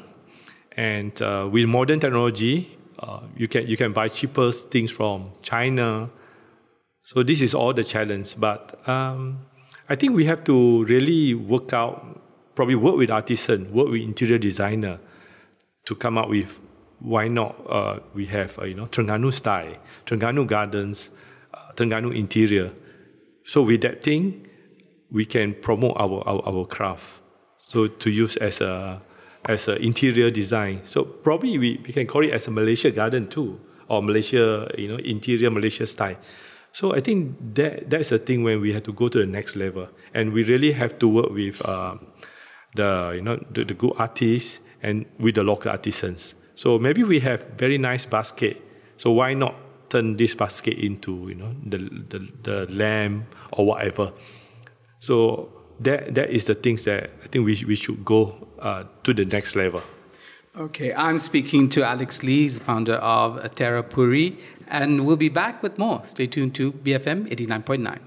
and 0.76 1.20
uh, 1.22 1.48
with 1.50 1.66
modern 1.66 2.00
technology, 2.00 2.76
uh, 2.98 3.20
you 3.36 3.48
can 3.48 3.66
you 3.66 3.76
can 3.76 3.92
buy 3.92 4.08
cheaper 4.08 4.52
things 4.52 4.90
from 4.90 5.30
China. 5.42 6.10
So 7.02 7.22
this 7.22 7.40
is 7.40 7.54
all 7.54 7.72
the 7.72 7.84
challenge. 7.84 8.38
But 8.38 8.86
um, 8.88 9.46
I 9.88 9.96
think 9.96 10.14
we 10.14 10.26
have 10.26 10.44
to 10.44 10.84
really 10.84 11.34
work 11.34 11.72
out, 11.72 12.20
probably 12.54 12.74
work 12.74 12.96
with 12.96 13.10
artisan, 13.10 13.72
work 13.72 13.88
with 13.88 14.02
interior 14.02 14.38
designer, 14.38 14.98
to 15.86 15.94
come 15.94 16.18
up 16.18 16.28
with 16.28 16.60
why 17.00 17.28
not 17.28 17.56
uh, 17.68 18.00
we 18.14 18.26
have 18.26 18.58
uh, 18.58 18.64
you 18.64 18.74
know 18.74 18.86
Terengganu 18.86 19.32
style, 19.32 19.76
Terengganu 20.04 20.46
gardens, 20.46 21.10
uh, 21.54 21.72
Terengganu 21.74 22.14
interior. 22.14 22.72
So 23.44 23.62
with 23.62 23.80
that 23.80 24.02
thing, 24.02 24.46
we 25.10 25.24
can 25.24 25.54
promote 25.54 25.96
our, 25.96 26.22
our, 26.28 26.42
our 26.46 26.66
craft. 26.66 27.04
So 27.56 27.86
to 27.86 28.10
use 28.10 28.36
as 28.36 28.60
a 28.60 29.02
as 29.44 29.68
an 29.68 29.78
interior 29.78 30.30
design. 30.30 30.80
So 30.84 31.04
probably 31.04 31.58
we, 31.58 31.80
we 31.86 31.92
can 31.92 32.06
call 32.06 32.24
it 32.24 32.32
as 32.32 32.46
a 32.48 32.50
Malaysia 32.50 32.90
garden 32.90 33.28
too, 33.28 33.60
or 33.88 34.02
Malaysia, 34.02 34.70
you 34.76 34.88
know, 34.88 34.96
interior 34.96 35.50
Malaysia 35.50 35.86
style. 35.86 36.16
So 36.72 36.94
I 36.94 37.00
think 37.00 37.54
that 37.54 37.88
that's 37.88 38.10
the 38.10 38.18
thing 38.18 38.42
when 38.42 38.60
we 38.60 38.72
have 38.72 38.82
to 38.84 38.92
go 38.92 39.08
to 39.08 39.18
the 39.18 39.26
next 39.26 39.56
level, 39.56 39.88
and 40.12 40.32
we 40.32 40.44
really 40.44 40.72
have 40.72 40.98
to 40.98 41.08
work 41.08 41.30
with 41.30 41.64
uh, 41.64 41.96
the 42.74 43.12
you 43.16 43.22
know 43.22 43.42
the, 43.50 43.64
the 43.64 43.74
good 43.74 43.94
artists 43.98 44.60
and 44.82 45.06
with 45.18 45.34
the 45.36 45.42
local 45.42 45.70
artisans. 45.70 46.34
So 46.54 46.78
maybe 46.78 47.02
we 47.02 47.20
have 47.20 47.46
very 47.56 47.78
nice 47.78 48.04
basket. 48.04 48.60
So 48.96 49.12
why 49.12 49.34
not 49.34 49.54
turn 49.88 50.16
this 50.16 50.34
basket 50.34 50.78
into 50.78 51.28
you 51.28 51.34
know 51.34 51.54
the 51.64 51.78
the, 51.78 52.28
the 52.42 52.66
lamp 52.70 53.34
or 53.52 53.66
whatever? 53.66 54.12
So 55.00 55.48
that 55.80 56.14
that 56.14 56.30
is 56.30 56.46
the 56.46 56.54
things 56.54 56.84
that 56.84 57.10
I 57.24 57.26
think 57.28 57.44
we 57.46 57.64
we 57.66 57.76
should 57.76 58.04
go 58.04 58.48
uh, 58.58 58.84
to 59.04 59.14
the 59.14 59.24
next 59.24 59.56
level. 59.56 59.82
Okay, 60.56 60.92
I'm 60.92 61.18
speaking 61.20 61.68
to 61.68 61.84
Alex 61.84 62.24
Lee, 62.24 62.48
the 62.48 62.58
founder 62.58 62.94
of 62.94 63.36
Terrapuri, 63.54 64.36
and 64.66 65.06
we'll 65.06 65.16
be 65.16 65.28
back 65.28 65.62
with 65.62 65.78
more. 65.78 66.02
Stay 66.02 66.26
tuned 66.26 66.54
to 66.56 66.72
BFM 66.72 67.28
89.9. 67.28 68.00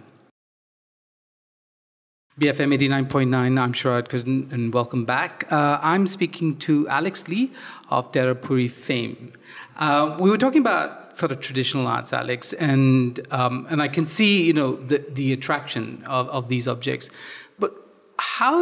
BFM 2.40 2.76
89.9, 2.76 3.60
I'm 3.60 3.72
Sharaad 3.72 4.52
and 4.52 4.74
welcome 4.74 5.06
back. 5.06 5.46
Uh, 5.52 5.80
I'm 5.82 6.08
speaking 6.08 6.58
to 6.58 6.88
Alex 6.90 7.28
Lee 7.28 7.52
of 7.90 8.12
Terrapuri 8.12 8.70
fame. 8.70 9.32
Uh, 9.78 10.18
we 10.20 10.30
were 10.30 10.38
talking 10.38 10.62
about 10.62 11.01
sort 11.22 11.32
of 11.32 11.40
traditional 11.40 11.86
arts, 11.96 12.12
Alex, 12.14 12.52
and, 12.54 13.26
um, 13.30 13.68
and 13.70 13.80
I 13.88 13.88
can 13.88 14.08
see, 14.08 14.42
you 14.50 14.54
know, 14.60 14.76
the, 14.92 14.98
the 15.20 15.34
attraction 15.38 16.04
of, 16.08 16.28
of 16.30 16.48
these 16.48 16.68
objects. 16.68 17.12
But 17.60 17.72
how 18.18 18.58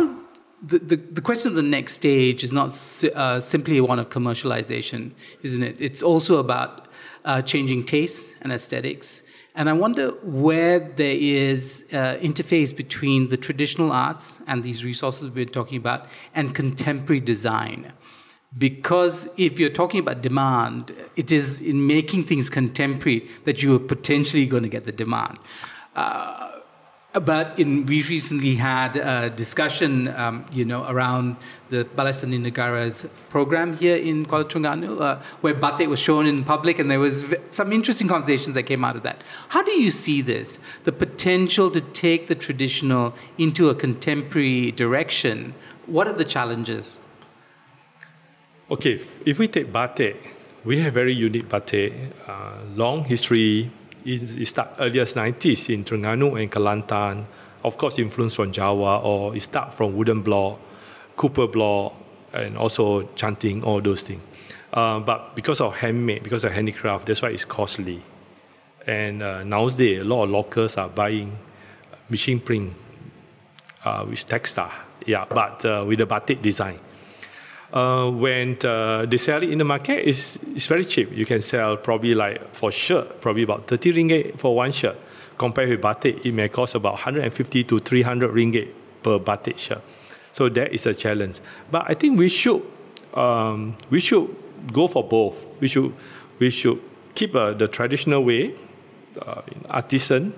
the, 0.62 0.80
the, 0.80 0.98
the, 1.18 1.22
question 1.22 1.48
of 1.54 1.56
the 1.56 1.70
next 1.78 1.94
stage 1.94 2.44
is 2.44 2.52
not 2.52 2.70
uh, 3.16 3.40
simply 3.40 3.80
one 3.80 3.98
of 3.98 4.10
commercialization, 4.10 5.12
isn't 5.42 5.64
it? 5.64 5.78
It's 5.80 6.04
also 6.04 6.34
about 6.38 6.90
uh, 7.24 7.42
changing 7.42 7.86
tastes 7.86 8.34
and 8.42 8.52
aesthetics. 8.52 9.24
And 9.56 9.70
I 9.70 9.74
wonder 9.74 10.10
where 10.46 10.80
there 10.80 11.18
is 11.18 11.86
uh, 11.94 12.18
interface 12.30 12.76
between 12.76 13.30
the 13.30 13.38
traditional 13.38 13.92
arts 13.94 14.42
and 14.48 14.64
these 14.64 14.84
resources 14.84 15.24
we've 15.24 15.34
been 15.46 15.58
talking 15.60 15.78
about 15.78 16.08
and 16.36 16.54
contemporary 16.54 17.22
design. 17.22 17.94
Because 18.58 19.30
if 19.38 19.60
you're 19.60 19.70
talking 19.70 20.00
about 20.00 20.22
demand, 20.22 20.94
it 21.16 21.32
is 21.32 21.62
in 21.62 21.86
making 21.86 22.24
things 22.24 22.50
contemporary 22.50 23.30
that 23.46 23.62
you 23.62 23.76
are 23.76 23.80
potentially 23.80 24.48
going 24.48 24.64
to 24.64 24.70
get 24.70 24.86
the 24.86 24.92
demand. 24.92 25.38
Uh, 25.96 26.50
but 27.14 27.58
in, 27.60 27.86
we 27.88 28.04
recently 28.04 28.56
had 28.56 28.96
a 28.96 29.32
discussion, 29.32 30.10
um, 30.10 30.46
you 30.52 30.64
know, 30.64 30.86
around 30.88 31.38
the 31.70 31.84
Balai 31.84 32.14
Seni 32.14 32.38
Negara's 32.38 33.08
program 33.30 33.76
here 33.78 33.96
in 33.96 34.26
Kuala 34.26 34.46
Terengganu, 34.46 35.02
uh, 35.02 35.22
where 35.42 35.56
batik 35.56 35.90
was 35.90 36.00
shown 36.00 36.28
in 36.28 36.44
public, 36.44 36.78
and 36.78 36.90
there 36.90 37.00
was 37.00 37.26
some 37.50 37.74
interesting 37.74 38.08
conversations 38.08 38.54
that 38.54 38.64
came 38.64 38.86
out 38.86 38.96
of 38.96 39.04
that. 39.04 39.24
How 39.50 39.64
do 39.64 39.72
you 39.72 39.90
see 39.90 40.22
this? 40.22 40.60
The 40.84 40.92
potential 40.92 41.72
to 41.72 41.82
take 41.82 42.28
the 42.28 42.36
traditional 42.36 43.16
into 43.40 43.70
a 43.70 43.76
contemporary 43.76 44.72
direction. 44.72 45.56
What 45.88 46.08
are 46.08 46.14
the 46.14 46.26
challenges? 46.26 47.02
Okay, 48.72 49.02
if 49.26 49.40
we 49.40 49.48
take 49.48 49.74
batik, 49.74 50.16
we 50.64 50.78
have 50.78 50.94
very 50.94 51.12
unique 51.12 51.50
batik, 51.50 51.92
uh, 52.28 52.62
long 52.76 53.04
history 53.04 53.72
it, 54.06 54.48
start 54.48 54.70
earliest 54.78 55.16
90s 55.16 55.74
in 55.74 55.84
Terengganu 55.84 56.40
and 56.40 56.52
Kelantan. 56.52 57.26
Of 57.64 57.80
course, 57.80 57.98
influence 57.98 58.36
from 58.36 58.52
Java 58.52 59.02
or 59.04 59.36
it 59.36 59.42
start 59.42 59.74
from 59.74 59.96
wooden 59.96 60.22
block, 60.22 60.60
copper 61.18 61.48
block, 61.48 61.96
and 62.32 62.56
also 62.60 63.08
canting, 63.16 63.64
all 63.64 63.82
those 63.82 64.04
things. 64.04 64.22
Uh, 64.72 65.00
but 65.00 65.36
because 65.36 65.62
of 65.62 65.76
handmade, 65.76 66.22
because 66.22 66.44
of 66.44 66.52
handicraft, 66.52 67.08
that's 67.08 67.24
why 67.24 67.30
it's 67.30 67.46
costly. 67.46 68.04
And 68.86 69.24
uh, 69.24 69.44
nowadays, 69.44 70.02
a 70.02 70.04
lot 70.04 70.26
of 70.26 70.30
locals 70.30 70.78
are 70.78 70.90
buying 70.90 71.36
machine 72.08 72.40
print 72.40 72.76
uh, 73.84 74.06
with 74.08 74.28
textile, 74.28 74.72
yeah, 75.08 75.26
but 75.28 75.66
uh, 75.66 75.84
with 75.88 75.98
the 75.98 76.06
batik 76.06 76.44
design 76.44 76.80
uh, 77.72 78.10
when 78.10 78.58
uh, 78.66 79.06
they 79.06 79.18
sell 79.18 79.44
it 79.44 79.50
in 79.50 79.58
the 79.58 79.64
market, 79.64 80.08
it's, 80.08 80.38
it's 80.56 80.68
very 80.68 80.84
cheap. 80.84 81.12
You 81.12 81.26
can 81.26 81.42
sell 81.42 81.78
probably 81.78 82.16
like 82.16 82.54
for 82.54 82.72
shirt, 82.72 83.22
probably 83.22 83.44
about 83.44 83.68
30 83.68 83.94
ringgit 83.94 84.40
for 84.40 84.56
one 84.56 84.72
shirt. 84.72 84.98
Compared 85.38 85.70
with 85.70 85.82
batik, 85.82 86.26
it 86.26 86.34
may 86.34 86.50
cost 86.50 86.76
about 86.76 86.94
150 86.94 87.64
to 87.64 87.80
300 87.80 88.32
ringgit 88.32 88.70
per 89.04 89.20
batik 89.20 89.58
shirt. 89.58 89.82
So 90.32 90.50
that 90.50 90.74
is 90.74 90.86
a 90.86 90.94
challenge. 90.94 91.40
But 91.72 91.86
I 91.88 91.94
think 91.94 92.20
we 92.20 92.28
should 92.28 92.64
um, 93.14 93.76
we 93.90 94.00
should 94.00 94.36
go 94.72 94.88
for 94.88 95.04
both. 95.04 95.60
We 95.62 95.68
should 95.68 95.94
we 96.40 96.50
should 96.50 96.82
keep 97.16 97.36
uh, 97.36 97.54
the 97.54 97.68
traditional 97.68 98.24
way, 98.24 98.54
uh, 99.22 99.42
artisan. 99.70 100.34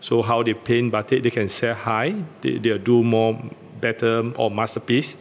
So 0.00 0.22
how 0.22 0.42
they 0.42 0.54
paint 0.54 0.92
batik, 0.92 1.22
they 1.22 1.30
can 1.30 1.48
sell 1.48 1.74
high. 1.74 2.14
They 2.40 2.58
they 2.58 2.78
do 2.78 3.02
more 3.02 3.38
better 3.80 4.32
or 4.36 4.50
masterpiece 4.50 5.16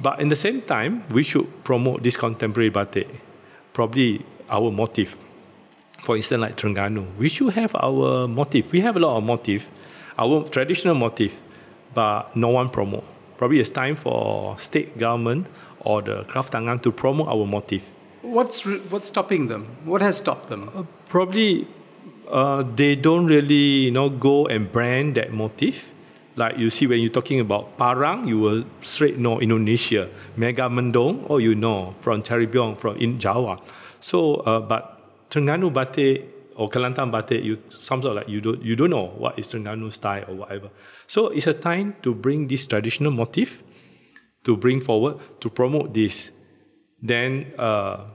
but 0.00 0.20
in 0.20 0.28
the 0.28 0.36
same 0.36 0.62
time, 0.62 1.04
we 1.10 1.22
should 1.22 1.46
promote 1.64 2.02
this 2.02 2.16
contemporary 2.16 2.70
batik. 2.70 3.08
Probably 3.72 4.24
our 4.48 4.70
motif. 4.70 5.16
For 6.02 6.16
instance, 6.16 6.40
like 6.40 6.56
Terengganu, 6.56 7.16
we 7.16 7.28
should 7.28 7.54
have 7.54 7.74
our 7.74 8.28
motif. 8.28 8.70
We 8.72 8.80
have 8.80 8.96
a 8.96 9.00
lot 9.00 9.16
of 9.16 9.24
motif, 9.24 9.68
our 10.18 10.44
traditional 10.48 10.94
motif, 10.94 11.32
but 11.94 12.36
no 12.36 12.48
one 12.48 12.68
promote. 12.68 13.04
Probably 13.38 13.60
it's 13.60 13.70
time 13.70 13.96
for 13.96 14.58
state 14.58 14.98
government 14.98 15.46
or 15.80 16.02
the 16.02 16.24
Kraftangan 16.24 16.82
to 16.82 16.92
promote 16.92 17.28
our 17.28 17.46
motif. 17.46 17.88
What's 18.22 18.64
what's 18.64 19.08
stopping 19.08 19.48
them? 19.48 19.66
What 19.84 20.02
has 20.02 20.16
stopped 20.18 20.48
them? 20.48 20.70
Uh, 20.74 20.84
probably 21.08 21.66
uh, 22.30 22.62
they 22.62 22.96
don't 22.96 23.26
really 23.26 23.88
you 23.88 23.90
know 23.90 24.08
go 24.08 24.46
and 24.46 24.70
brand 24.70 25.14
that 25.16 25.32
motif 25.32 25.93
Like 26.36 26.58
you 26.58 26.68
see 26.70 26.86
when 26.86 27.00
you're 27.00 27.14
talking 27.14 27.40
about 27.40 27.78
Parang, 27.78 28.26
you 28.26 28.38
will 28.38 28.64
straight 28.82 29.18
know 29.18 29.40
Indonesia. 29.40 30.08
Mega 30.36 30.68
Megamendung, 30.68 31.26
oh 31.30 31.38
you 31.38 31.54
know 31.54 31.94
from 32.00 32.22
Cirebon, 32.22 32.78
from 32.78 32.96
in 32.96 33.20
Java. 33.20 33.58
So, 34.00 34.42
uh, 34.42 34.60
but 34.60 35.30
Terengganu 35.30 35.72
batik 35.72 36.26
or 36.56 36.68
Kelantan 36.68 37.10
batik, 37.10 37.44
you 37.44 37.58
sometimes 37.68 38.16
like 38.16 38.28
you 38.28 38.40
don't 38.40 38.62
you 38.62 38.74
don't 38.74 38.90
know 38.90 39.14
what 39.16 39.38
is 39.38 39.46
Terengganu 39.46 39.92
style 39.92 40.24
or 40.28 40.34
whatever. 40.34 40.70
So 41.06 41.28
it's 41.28 41.46
a 41.46 41.54
time 41.54 41.94
to 42.02 42.14
bring 42.14 42.48
this 42.48 42.66
traditional 42.66 43.12
motif, 43.12 43.62
to 44.42 44.56
bring 44.56 44.80
forward 44.80 45.18
to 45.40 45.48
promote 45.48 45.94
this. 45.94 46.32
Then 47.00 47.52
uh, 47.58 48.10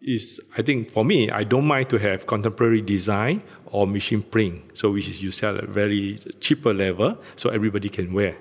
is 0.00 0.40
I 0.56 0.62
think 0.62 0.90
for 0.90 1.04
me, 1.04 1.30
I 1.30 1.44
don't 1.44 1.66
mind 1.66 1.88
to 1.90 1.98
have 1.98 2.26
contemporary 2.26 2.82
design 2.82 3.42
or 3.66 3.86
machine 3.86 4.22
print. 4.22 4.72
So 4.74 4.92
which 4.92 5.08
is 5.08 5.22
you 5.22 5.30
sell 5.30 5.56
at 5.56 5.68
very 5.68 6.18
cheaper 6.40 6.74
level, 6.74 7.18
so 7.36 7.50
everybody 7.50 7.88
can 7.88 8.12
wear. 8.12 8.36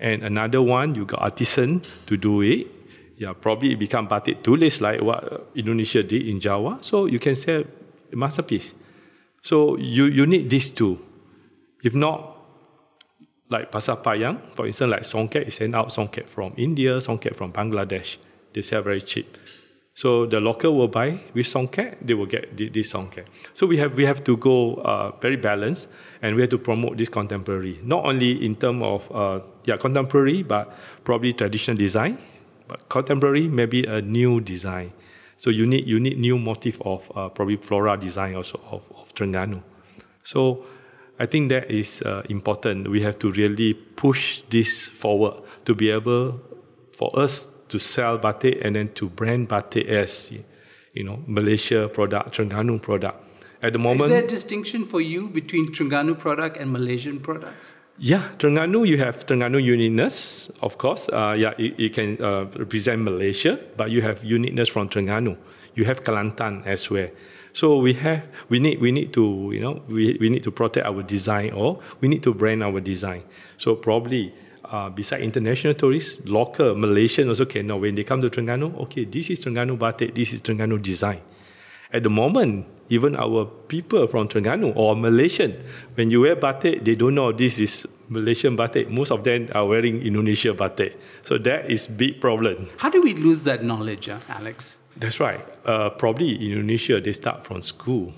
And 0.00 0.22
another 0.22 0.62
one, 0.62 0.94
you 0.94 1.04
got 1.04 1.20
artisan 1.20 1.82
to 2.06 2.16
do 2.16 2.42
it. 2.42 2.66
Yeah, 3.16 3.32
probably 3.32 3.72
it 3.72 3.78
become 3.78 4.06
batik 4.06 4.42
tulis 4.42 4.80
like 4.80 5.02
what 5.02 5.50
Indonesia 5.54 6.02
did 6.02 6.26
in 6.26 6.38
Java. 6.38 6.78
So 6.82 7.06
you 7.06 7.18
can 7.18 7.34
sell 7.34 7.64
a 8.12 8.16
masterpiece. 8.16 8.74
So 9.42 9.76
you, 9.76 10.06
you 10.06 10.26
need 10.26 10.50
these 10.50 10.70
two. 10.70 10.98
If 11.82 11.94
not, 11.94 12.36
like 13.50 13.72
Pasar 13.72 14.02
Payang, 14.02 14.54
for 14.54 14.66
instance, 14.66 14.90
like 14.90 15.02
songket, 15.02 15.48
is 15.48 15.54
send 15.56 15.74
out 15.74 15.88
songket 15.88 16.28
from 16.28 16.52
India, 16.56 16.98
songket 16.98 17.34
from 17.34 17.52
Bangladesh. 17.52 18.18
They 18.52 18.62
sell 18.62 18.82
very 18.82 19.00
cheap. 19.00 19.36
So 19.98 20.26
the 20.26 20.38
local 20.38 20.76
will 20.76 20.86
buy 20.86 21.18
with 21.34 21.46
songket, 21.46 21.96
they 22.00 22.14
will 22.14 22.30
get 22.30 22.56
this 22.56 22.92
songket. 22.92 23.26
So 23.52 23.66
we 23.66 23.78
have 23.78 23.94
we 23.94 24.04
have 24.04 24.22
to 24.22 24.36
go 24.36 24.74
uh, 24.74 25.10
very 25.20 25.34
balanced, 25.34 25.88
and 26.22 26.36
we 26.36 26.42
have 26.42 26.50
to 26.50 26.58
promote 26.58 26.96
this 26.96 27.08
contemporary, 27.08 27.80
not 27.82 28.04
only 28.06 28.44
in 28.46 28.54
terms 28.54 28.80
of 28.84 29.10
uh, 29.10 29.40
yeah 29.64 29.76
contemporary, 29.76 30.44
but 30.44 30.72
probably 31.02 31.32
traditional 31.32 31.76
design, 31.76 32.16
but 32.68 32.88
contemporary 32.88 33.48
maybe 33.48 33.86
a 33.86 34.00
new 34.00 34.40
design. 34.40 34.92
So 35.36 35.50
you 35.50 35.66
need 35.66 35.88
you 35.88 35.98
need 35.98 36.16
new 36.16 36.38
motif 36.38 36.80
of 36.82 37.02
uh, 37.16 37.28
probably 37.30 37.56
flora 37.56 37.96
design 37.96 38.36
also 38.36 38.60
of, 38.70 38.86
of 38.94 39.12
Terengganu. 39.16 39.64
So 40.22 40.62
I 41.18 41.26
think 41.26 41.48
that 41.50 41.72
is 41.72 42.02
uh, 42.02 42.22
important. 42.30 42.86
We 42.86 43.02
have 43.02 43.18
to 43.18 43.32
really 43.32 43.74
push 43.74 44.42
this 44.48 44.86
forward 44.86 45.42
to 45.64 45.74
be 45.74 45.90
able 45.90 46.38
for 46.94 47.10
us 47.18 47.48
to 47.68 47.78
sell 47.78 48.18
batik 48.18 48.64
and 48.64 48.76
then 48.76 48.88
to 48.94 49.08
brand 49.08 49.48
batik 49.48 49.86
as 49.86 50.32
you 50.94 51.04
know 51.04 51.22
Malaysia 51.26 51.88
product, 51.88 52.36
Terengganu 52.36 52.80
product. 52.80 53.24
At 53.62 53.72
the 53.72 53.78
moment, 53.78 54.02
is 54.02 54.08
there 54.08 54.24
a 54.24 54.26
distinction 54.26 54.84
for 54.84 55.00
you 55.00 55.28
between 55.28 55.66
Terengganu 55.68 56.18
product 56.18 56.56
and 56.56 56.72
Malaysian 56.72 57.18
products? 57.20 57.74
Yeah, 57.98 58.22
Terengganu, 58.38 58.86
you 58.86 58.98
have 58.98 59.26
Terengganu 59.26 59.62
uniqueness, 59.62 60.50
of 60.62 60.78
course. 60.78 61.08
Uh, 61.08 61.34
yeah, 61.36 61.54
it, 61.58 61.74
it 61.78 61.92
can 61.92 62.22
uh, 62.22 62.44
represent 62.56 63.02
Malaysia, 63.02 63.58
but 63.76 63.90
you 63.90 64.02
have 64.02 64.22
uniqueness 64.22 64.68
from 64.68 64.88
Terengganu. 64.88 65.36
You 65.74 65.84
have 65.84 66.04
Kelantan 66.04 66.64
as 66.64 66.88
well. 66.90 67.08
So 67.52 67.78
we 67.78 67.94
have, 67.94 68.22
we 68.48 68.60
need, 68.60 68.80
we 68.80 68.92
need 68.92 69.12
to, 69.14 69.50
you 69.52 69.60
know, 69.60 69.82
we, 69.88 70.16
we 70.20 70.28
need 70.30 70.44
to 70.44 70.52
protect 70.52 70.86
our 70.86 71.02
design 71.02 71.50
or 71.50 71.80
we 72.00 72.06
need 72.06 72.22
to 72.22 72.32
brand 72.32 72.62
our 72.62 72.78
design. 72.78 73.24
So 73.56 73.74
probably 73.74 74.32
uh, 74.70 74.90
beside 74.90 75.22
international 75.22 75.74
tourists, 75.74 76.18
local 76.26 76.74
Malaysian 76.74 77.28
also 77.28 77.44
can 77.44 77.66
know 77.66 77.76
when 77.76 77.94
they 77.94 78.04
come 78.04 78.20
to 78.20 78.30
Terengganu, 78.30 78.78
okay, 78.82 79.04
this 79.04 79.30
is 79.30 79.44
Terengganu 79.44 79.78
batik, 79.78 80.14
this 80.14 80.32
is 80.32 80.42
Terengganu 80.42 80.80
design. 80.80 81.20
At 81.92 82.02
the 82.02 82.10
moment, 82.10 82.66
even 82.90 83.16
our 83.16 83.46
people 83.46 84.06
from 84.06 84.28
Terengganu 84.28 84.76
or 84.76 84.94
Malaysian, 84.94 85.56
when 85.94 86.10
you 86.10 86.20
wear 86.20 86.36
batik, 86.36 86.84
they 86.84 86.94
don't 86.94 87.14
know 87.14 87.32
this 87.32 87.58
is 87.58 87.86
Malaysian 88.08 88.56
batik. 88.56 88.90
Most 88.90 89.10
of 89.10 89.24
them 89.24 89.48
are 89.54 89.66
wearing 89.66 90.02
Indonesia 90.02 90.52
batik. 90.52 90.96
So 91.24 91.38
that 91.38 91.70
is 91.70 91.86
big 91.86 92.20
problem. 92.20 92.68
How 92.76 92.90
do 92.90 93.00
we 93.00 93.14
lose 93.14 93.44
that 93.44 93.64
knowledge, 93.64 94.08
uh, 94.08 94.20
Alex? 94.28 94.76
That's 94.96 95.20
right. 95.20 95.40
Uh, 95.64 95.90
probably 95.90 96.34
in 96.34 96.52
Indonesia, 96.52 97.00
they 97.00 97.12
start 97.12 97.44
from 97.44 97.62
school, 97.62 98.12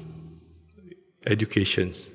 educations 1.26 2.10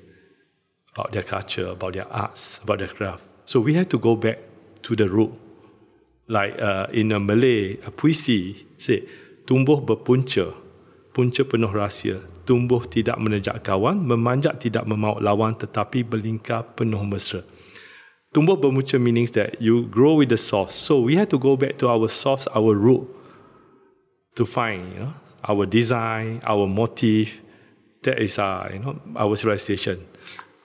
about 0.95 1.11
their 1.11 1.23
culture, 1.23 1.67
about 1.67 1.93
their 1.93 2.07
arts, 2.11 2.59
about 2.63 2.79
their 2.79 2.87
craft. 2.87 3.23
So 3.45 3.61
we 3.61 3.73
have 3.77 3.89
to 3.89 3.97
go 3.97 4.15
back 4.17 4.39
to 4.83 4.95
the 4.95 5.09
root. 5.09 5.33
Like 6.27 6.57
uh, 6.57 6.87
in 6.89 7.13
a 7.13 7.19
Malay 7.19 7.77
a 7.85 7.93
puisi, 7.93 8.65
say, 8.77 9.05
tumbuh 9.45 9.77
berpunca, 9.85 10.53
punca 11.13 11.45
penuh 11.45 11.69
rahsia, 11.69 12.25
tumbuh 12.49 12.81
tidak 12.89 13.21
menejak 13.21 13.61
kawan, 13.61 14.01
memanjat 14.01 14.57
tidak 14.57 14.89
memaut 14.89 15.21
lawan 15.21 15.53
tetapi 15.53 16.01
berlingkar 16.01 16.73
penuh 16.73 17.05
mesra. 17.05 17.45
Tumbuh 18.33 18.57
berpunca 18.57 18.97
means 18.97 19.37
that 19.37 19.61
you 19.61 19.85
grow 19.93 20.17
with 20.17 20.33
the 20.33 20.37
source. 20.41 20.73
So 20.73 20.99
we 20.99 21.13
have 21.15 21.29
to 21.29 21.37
go 21.37 21.53
back 21.53 21.77
to 21.85 21.87
our 21.93 22.09
source, 22.09 22.49
our 22.49 22.73
root, 22.73 23.05
to 24.33 24.43
find 24.43 24.81
you 24.91 24.99
know, 25.05 25.13
our 25.45 25.69
design, 25.69 26.41
our 26.43 26.65
motive. 26.65 27.41
That 28.01 28.21
is 28.21 28.37
our, 28.37 28.69
you 28.73 28.79
know, 28.79 29.01
our 29.17 29.37
civilization. 29.37 30.05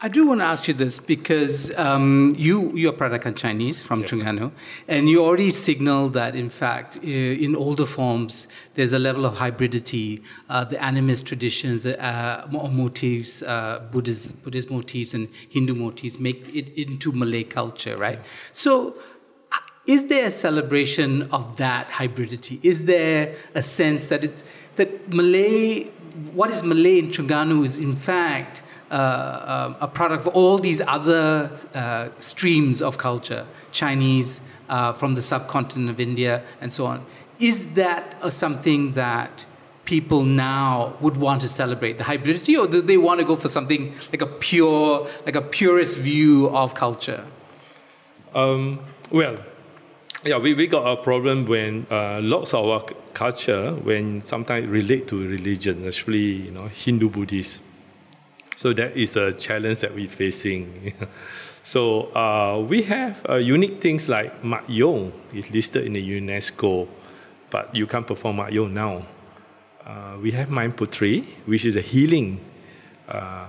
I 0.03 0.09
do 0.09 0.27
want 0.27 0.41
to 0.41 0.45
ask 0.47 0.67
you 0.67 0.73
this 0.73 0.99
because 0.99 1.77
um, 1.77 2.35
you 2.39 2.75
you're 2.75 2.95
Peranakan 2.95 3.37
Chinese 3.37 3.83
from 3.83 4.01
yes. 4.01 4.51
And 4.89 5.11
you 5.11 5.23
already 5.23 5.51
signaled 5.51 6.15
that 6.15 6.35
in 6.35 6.49
fact 6.49 6.97
in 6.97 7.55
older 7.55 7.85
forms 7.85 8.49
there's 8.75 8.95
a 8.95 8.99
level 8.99 9.27
of 9.27 9.37
hybridity, 9.37 10.23
uh, 10.49 10.65
the 10.65 10.77
animist 10.77 11.27
traditions, 11.27 11.85
uh, 11.85 12.49
motifs, 12.51 13.43
uh, 13.43 13.87
Buddhist 13.91 14.43
Buddhist 14.43 14.71
motifs 14.71 15.13
and 15.13 15.29
Hindu 15.51 15.75
motifs 15.75 16.19
make 16.19 16.49
it 16.49 16.69
into 16.81 17.13
Malay 17.13 17.45
culture, 17.45 17.97
right? 17.97 18.19
Yeah. 18.19 18.25
So. 18.53 18.95
Uh, 19.53 19.57
is 19.87 20.07
there 20.07 20.27
a 20.27 20.31
celebration 20.31 21.23
of 21.33 21.57
that 21.57 21.89
hybridity? 21.89 22.61
Is 22.63 22.85
there 22.85 23.35
a 23.55 23.63
sense 23.63 24.07
that 24.07 24.23
it 24.23 24.45
that 24.77 25.13
Malay, 25.13 25.91
what 26.33 26.51
is 26.51 26.62
Malay 26.62 26.99
in 26.99 27.09
Terengganu 27.09 27.64
is 27.64 27.79
in 27.79 27.96
fact 27.96 28.62
uh, 28.90 28.94
uh, 28.94 29.75
a 29.81 29.87
product 29.87 30.27
of 30.27 30.35
all 30.35 30.59
these 30.59 30.81
other 30.81 31.49
uh, 31.75 32.09
streams 32.18 32.83
of 32.83 32.99
culture, 32.99 33.46
Chinese, 33.70 34.40
from 34.96 35.14
the 35.14 35.23
subcontinent 35.23 35.90
of 35.90 36.01
India, 36.01 36.42
and 36.61 36.73
so 36.73 36.87
on. 36.87 37.07
Is 37.38 37.70
that 37.75 38.16
something 38.33 38.92
that 38.92 39.46
people 39.85 40.23
now 40.25 40.96
would 41.01 41.16
want 41.16 41.40
to 41.42 41.49
celebrate 41.49 41.99
the 41.99 42.05
hybridity, 42.05 42.59
or 42.59 42.66
do 42.66 42.83
they 42.83 42.96
want 42.96 43.20
to 43.20 43.27
go 43.27 43.37
for 43.37 43.49
something 43.49 43.94
like 44.11 44.23
a 44.23 44.27
pure, 44.27 45.09
like 45.25 45.37
a 45.37 45.42
purist 45.42 45.99
view 45.99 46.49
of 46.51 46.75
culture? 46.75 47.25
Um, 48.35 48.81
well, 49.12 49.37
yeah, 50.25 50.37
we, 50.37 50.53
we 50.53 50.67
got 50.67 50.87
a 50.87 51.03
problem 51.03 51.47
when 51.47 51.87
uh, 51.91 52.21
lots 52.23 52.53
of 52.53 52.69
our 52.69 52.83
culture, 53.15 53.73
when 53.73 54.23
sometimes 54.23 54.67
relate 54.67 55.09
to 55.09 55.17
religion, 55.29 55.87
especially 55.87 56.47
you 56.47 56.51
know 56.51 56.69
Hindu 56.69 57.09
Buddhist, 57.09 57.61
so 58.59 58.75
that 58.75 58.97
is 58.97 59.17
a 59.17 59.33
challenge 59.33 59.81
that 59.81 59.95
we're 59.95 60.09
facing. 60.09 60.93
so 61.63 62.15
uh, 62.15 62.63
we 62.69 62.83
have 62.83 63.19
uh, 63.29 63.37
unique 63.37 63.81
things 63.81 64.09
like 64.09 64.45
Mak 64.45 64.65
Yong 64.69 65.13
is 65.33 65.51
listed 65.51 65.87
in 65.87 65.95
the 65.95 66.21
UNESCO, 66.21 66.87
but 67.49 67.75
you 67.75 67.87
can't 67.87 68.07
perform 68.07 68.37
Mak 68.37 68.53
Yong 68.53 68.75
now. 68.75 69.07
Uh, 69.87 70.19
we 70.21 70.33
have 70.33 70.51
Main 70.51 70.73
Putri, 70.73 71.25
which 71.47 71.65
is 71.65 71.77
a 71.77 71.81
healing, 71.81 72.45
uh, 73.09 73.47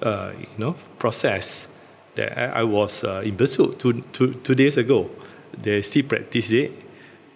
uh, 0.00 0.32
you 0.38 0.46
know, 0.56 0.76
process 1.00 1.66
that 2.14 2.38
I, 2.38 2.60
I 2.60 2.62
was 2.62 3.02
in 3.02 3.36
Besut 3.36 3.78
two, 3.80 4.02
two, 4.12 4.34
two 4.34 4.54
days 4.54 4.78
ago. 4.78 5.10
They 5.56 5.82
still 5.82 6.04
practice 6.04 6.52
it 6.52 6.72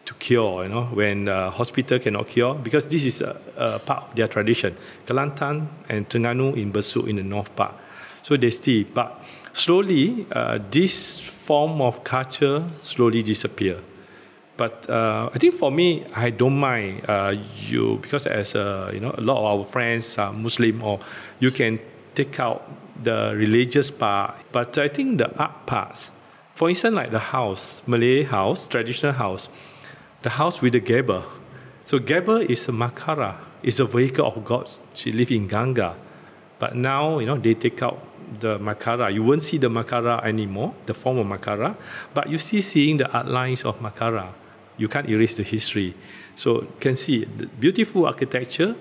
to 0.04 0.14
cure, 0.14 0.64
you 0.64 0.68
know, 0.68 0.84
when 0.84 1.28
uh, 1.28 1.50
hospital 1.50 1.98
cannot 1.98 2.28
cure, 2.28 2.54
because 2.54 2.86
this 2.86 3.04
is 3.04 3.22
a, 3.22 3.40
a, 3.56 3.78
part 3.78 4.10
of 4.10 4.16
their 4.16 4.28
tradition. 4.28 4.76
Kelantan 5.06 5.66
and 5.88 6.08
Terengganu 6.08 6.56
in 6.56 6.72
Besut 6.72 7.08
in 7.08 7.16
the 7.16 7.22
north 7.22 7.54
part. 7.56 7.74
So 8.22 8.36
they 8.36 8.50
still, 8.50 8.84
but 8.92 9.22
slowly, 9.52 10.26
uh, 10.32 10.58
this 10.70 11.20
form 11.20 11.80
of 11.80 12.04
culture 12.04 12.64
slowly 12.82 13.22
disappear. 13.22 13.78
But 14.56 14.88
uh, 14.88 15.30
I 15.34 15.38
think 15.38 15.54
for 15.54 15.70
me, 15.70 16.04
I 16.14 16.30
don't 16.30 16.58
mind 16.58 17.04
uh, 17.08 17.34
you 17.66 17.98
because 18.00 18.26
as 18.26 18.54
a, 18.54 18.90
you 18.94 19.00
know 19.00 19.12
a 19.16 19.20
lot 19.20 19.38
of 19.38 19.44
our 19.44 19.64
friends 19.64 20.16
are 20.16 20.32
Muslim 20.32 20.82
or 20.82 21.00
you 21.40 21.50
can 21.50 21.80
take 22.14 22.38
out 22.38 22.62
the 23.02 23.34
religious 23.36 23.90
part. 23.90 24.36
But 24.52 24.78
I 24.78 24.88
think 24.88 25.18
the 25.18 25.36
art 25.36 25.66
parts, 25.66 26.12
for 26.54 26.68
instance, 26.68 26.94
like 26.94 27.10
the 27.10 27.18
house, 27.18 27.82
Malay 27.86 28.22
house, 28.22 28.68
traditional 28.68 29.12
house, 29.12 29.48
the 30.22 30.30
house 30.30 30.62
with 30.62 30.72
the 30.72 30.80
gable. 30.80 31.24
So 31.84 31.98
gable 31.98 32.36
is 32.36 32.68
a 32.68 32.72
makara, 32.72 33.36
is 33.62 33.80
a 33.80 33.84
vehicle 33.84 34.26
of 34.26 34.44
God. 34.44 34.70
She 34.94 35.12
lived 35.12 35.32
in 35.32 35.48
Ganga. 35.48 35.96
But 36.58 36.76
now, 36.76 37.18
you 37.18 37.26
know, 37.26 37.36
they 37.36 37.54
take 37.54 37.82
out 37.82 38.00
the 38.40 38.58
makara. 38.58 39.12
You 39.12 39.24
won't 39.24 39.42
see 39.42 39.58
the 39.58 39.68
makara 39.68 40.24
anymore, 40.24 40.74
the 40.86 40.94
form 40.94 41.18
of 41.18 41.26
makara, 41.26 41.76
but 42.14 42.30
you 42.30 42.38
see 42.38 42.60
seeing 42.60 42.98
the 42.98 43.14
outlines 43.14 43.64
of 43.64 43.80
makara. 43.80 44.32
You 44.76 44.88
can't 44.88 45.08
erase 45.08 45.36
the 45.36 45.42
history. 45.42 45.94
So 46.36 46.66
can 46.80 46.96
see 46.96 47.24
the 47.24 47.46
beautiful 47.46 48.06
architecture. 48.06 48.76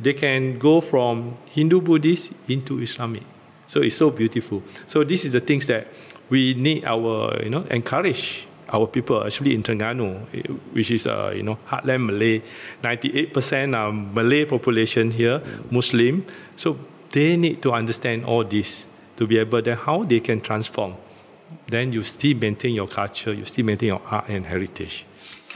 They 0.00 0.12
can 0.12 0.58
go 0.58 0.80
from 0.80 1.36
Hindu 1.50 1.80
Buddhist 1.80 2.32
into 2.48 2.80
Islamic. 2.80 3.22
So 3.66 3.82
it's 3.82 3.96
so 3.96 4.10
beautiful. 4.10 4.62
So 4.86 5.04
this 5.04 5.24
is 5.24 5.32
the 5.32 5.40
things 5.40 5.66
that 5.66 5.88
we 6.28 6.54
need 6.54 6.84
our, 6.84 7.42
you 7.42 7.50
know, 7.50 7.64
encourage 7.70 8.46
our 8.68 8.86
people 8.86 9.24
actually 9.24 9.54
in 9.54 9.62
Terengganu, 9.62 10.26
which 10.72 10.90
is 10.90 11.06
uh, 11.06 11.32
you 11.34 11.42
know 11.42 11.58
heartland 11.68 12.06
Malay, 12.06 12.42
98% 12.82 13.76
are 13.76 13.92
Malay 13.92 14.44
population 14.44 15.10
here, 15.10 15.40
Muslim. 15.70 16.24
So 16.56 16.78
they 17.12 17.36
need 17.36 17.62
to 17.62 17.72
understand 17.72 18.24
all 18.24 18.44
this 18.44 18.86
to 19.16 19.26
be 19.26 19.38
able 19.38 19.62
then 19.62 19.76
how 19.76 20.04
they 20.04 20.20
can 20.20 20.40
transform. 20.40 20.94
Then 21.68 21.92
you 21.92 22.02
still 22.02 22.36
maintain 22.36 22.74
your 22.74 22.88
culture, 22.88 23.32
you 23.32 23.44
still 23.44 23.64
maintain 23.64 23.88
your 23.88 24.02
art 24.10 24.28
and 24.28 24.46
heritage. 24.46 25.06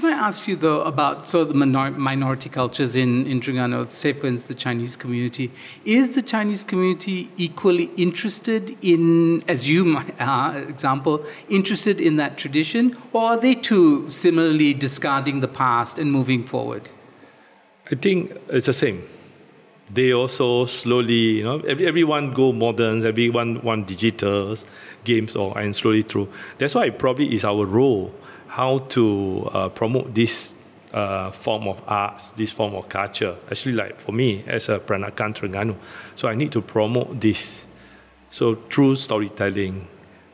Can 0.01 0.15
I 0.15 0.29
ask 0.29 0.49
you 0.49 0.57
though 0.57 0.81
about 0.81 1.27
so 1.27 1.45
the 1.45 1.53
minor, 1.53 1.91
minority 1.91 2.49
cultures 2.49 2.97
in 2.97 3.27
in 3.27 3.39
Terengganu, 3.39 3.91
say 3.91 4.15
for 4.15 4.29
instance 4.29 4.49
the 4.49 4.55
Chinese 4.55 4.97
community, 4.97 5.53
is 5.85 6.15
the 6.15 6.23
Chinese 6.23 6.65
community 6.65 7.29
equally 7.37 7.91
interested 7.99 8.79
in, 8.81 9.45
as 9.47 9.69
you 9.69 9.99
uh, 10.19 10.65
example, 10.69 11.23
interested 11.51 12.01
in 12.01 12.17
that 12.17 12.39
tradition, 12.39 12.97
or 13.13 13.33
are 13.33 13.37
they 13.37 13.55
too 13.55 14.09
similarly 14.09 14.73
discarding 14.73 15.41
the 15.41 15.49
past 15.49 15.99
and 15.99 16.11
moving 16.11 16.47
forward? 16.47 16.89
I 17.93 17.95
think 17.95 18.33
it's 18.49 18.65
the 18.73 18.73
same. 18.73 19.07
They 19.93 20.15
also 20.15 20.65
slowly, 20.65 21.41
you 21.41 21.45
know, 21.45 21.61
every, 21.61 21.87
everyone 21.87 22.33
go 22.33 22.53
modern, 22.53 23.05
everyone 23.05 23.61
want 23.61 23.87
digitals, 23.87 24.65
games, 25.05 25.37
or 25.37 25.59
and 25.59 25.77
slowly 25.77 26.01
through. 26.01 26.31
That's 26.57 26.75
why 26.75 26.89
probably 26.89 27.35
is 27.35 27.45
our 27.45 27.67
role 27.67 28.15
how 28.51 28.79
to 28.79 29.49
uh, 29.55 29.69
promote 29.69 30.13
this 30.13 30.57
uh, 30.93 31.31
form 31.31 31.69
of 31.69 31.81
arts, 31.87 32.33
this 32.33 32.51
form 32.51 32.75
of 32.75 32.89
culture. 32.89 33.37
Actually, 33.49 33.75
like 33.75 34.01
for 34.01 34.11
me 34.11 34.43
as 34.49 34.69
a 34.69 34.81
Peranakan 34.81 35.33
Terengganu, 35.35 35.77
so 36.17 36.27
I 36.29 36.35
need 36.35 36.51
to 36.51 36.61
promote 36.61 37.21
this. 37.21 37.67
So 38.31 38.57
through 38.57 38.97
storytelling, 38.97 39.87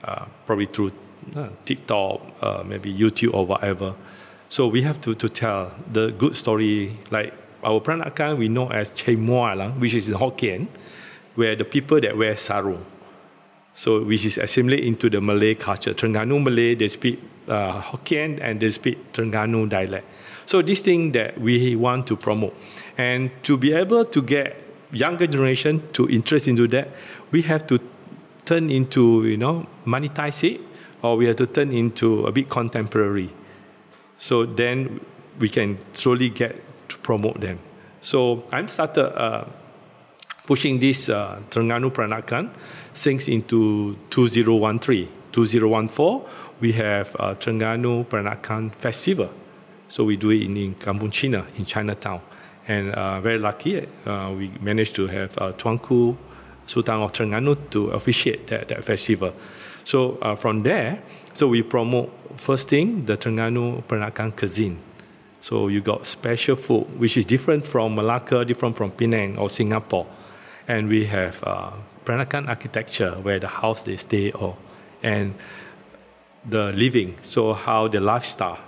uh, 0.02 0.24
probably 0.46 0.64
through 0.64 0.92
uh, 1.36 1.48
TikTok, 1.66 2.22
uh, 2.40 2.62
maybe 2.64 2.92
YouTube 2.92 3.34
or 3.34 3.44
whatever. 3.44 3.94
So 4.48 4.66
we 4.66 4.80
have 4.80 4.98
to, 5.02 5.14
to 5.14 5.28
tell 5.28 5.72
the 5.92 6.10
good 6.12 6.36
story. 6.36 6.98
Like 7.10 7.34
our 7.62 7.80
Peranakan, 7.80 8.38
we 8.38 8.48
know 8.48 8.68
as 8.70 8.90
Chei 8.92 9.16
Mua, 9.16 9.78
which 9.78 9.92
is 9.92 10.08
in 10.08 10.14
Hokkien, 10.14 10.68
where 11.34 11.54
the 11.54 11.64
people 11.64 12.00
that 12.00 12.16
wear 12.16 12.34
sarung. 12.34 12.82
So 13.74 14.02
which 14.02 14.24
is 14.24 14.38
assimilated 14.38 14.86
into 14.86 15.10
the 15.10 15.20
Malay 15.20 15.54
culture. 15.54 15.92
Terengganu 15.92 16.42
Malay, 16.42 16.74
they 16.74 16.88
speak 16.88 17.20
uh, 17.48 17.80
Hokkien 17.80 18.38
and 18.40 18.60
they 18.60 18.70
speak 18.70 19.12
Terengganu 19.12 19.68
dialect. 19.68 20.06
So 20.46 20.62
this 20.62 20.82
thing 20.82 21.12
that 21.12 21.40
we 21.40 21.74
want 21.74 22.06
to 22.06 22.16
promote, 22.16 22.54
and 22.96 23.30
to 23.42 23.56
be 23.56 23.72
able 23.72 24.04
to 24.04 24.22
get 24.22 24.56
younger 24.92 25.26
generation 25.26 25.82
to 25.92 26.08
interest 26.08 26.46
into 26.46 26.68
that, 26.68 26.88
we 27.32 27.42
have 27.42 27.66
to 27.66 27.80
turn 28.44 28.70
into 28.70 29.26
you 29.26 29.36
know 29.36 29.66
monetize 29.84 30.44
it, 30.44 30.60
or 31.02 31.16
we 31.16 31.26
have 31.26 31.36
to 31.36 31.46
turn 31.46 31.72
into 31.72 32.26
a 32.26 32.32
bit 32.32 32.48
contemporary. 32.48 33.30
So 34.18 34.46
then 34.46 35.00
we 35.38 35.48
can 35.48 35.78
slowly 35.92 36.30
get 36.30 36.56
to 36.88 36.98
promote 36.98 37.40
them. 37.40 37.58
So 38.00 38.44
I'm 38.52 38.68
started 38.68 39.12
uh, 39.18 39.44
pushing 40.46 40.78
this 40.78 41.08
uh, 41.08 41.40
Terengganu 41.50 41.90
Peranakan 41.90 42.50
since 42.94 43.28
into 43.28 43.96
2013. 44.10 45.08
2014, 45.36 46.22
we 46.60 46.72
have 46.72 47.14
uh, 47.18 47.34
Terengganu 47.34 48.06
Peranakan 48.06 48.72
Festival. 48.76 49.28
So 49.86 50.04
we 50.04 50.16
do 50.16 50.30
it 50.30 50.42
in, 50.42 50.56
in 50.56 50.74
Kampung 50.76 51.12
China, 51.12 51.46
in 51.58 51.66
Chinatown. 51.66 52.22
And 52.66 52.92
uh, 52.92 53.20
very 53.20 53.38
lucky, 53.38 53.86
uh, 54.06 54.32
we 54.36 54.48
managed 54.60 54.94
to 54.96 55.06
have 55.06 55.36
uh, 55.36 55.52
Tuanku 55.52 56.16
Sultan 56.64 57.02
of 57.02 57.12
Terengganu 57.12 57.68
to 57.70 57.88
officiate 57.90 58.46
that, 58.46 58.68
that 58.68 58.82
festival. 58.82 59.34
So 59.84 60.16
uh, 60.22 60.36
from 60.36 60.62
there, 60.62 61.02
so 61.34 61.48
we 61.48 61.62
promote 61.62 62.10
first 62.38 62.68
thing 62.68 63.04
the 63.04 63.16
Terengganu 63.16 63.84
Peranakan 63.84 64.34
cuisine. 64.34 64.78
So 65.42 65.68
you 65.68 65.82
got 65.82 66.06
special 66.06 66.56
food, 66.56 66.98
which 66.98 67.18
is 67.18 67.26
different 67.26 67.66
from 67.66 67.94
Malacca, 67.94 68.44
different 68.46 68.74
from 68.74 68.90
Penang 68.90 69.36
or 69.36 69.50
Singapore. 69.50 70.06
And 70.66 70.88
we 70.88 71.04
have 71.04 71.44
uh, 71.44 71.72
Peranakan 72.06 72.48
architecture, 72.48 73.12
where 73.20 73.38
the 73.38 73.48
house 73.48 73.82
they 73.82 73.98
stay 73.98 74.32
or, 74.32 74.56
and 75.02 75.34
the 76.48 76.72
living, 76.72 77.16
so 77.22 77.52
how 77.52 77.88
the 77.88 78.00
lifestyle 78.00 78.58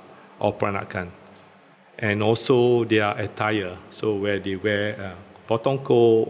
of 0.40 0.58
Peranakan. 0.58 1.10
And 1.98 2.22
also 2.22 2.84
their 2.84 3.10
attire, 3.18 3.76
so 3.90 4.14
where 4.14 4.38
they 4.38 4.56
wear 4.56 5.00
uh, 5.00 5.14
potong 5.48 5.82
kok, 5.82 6.28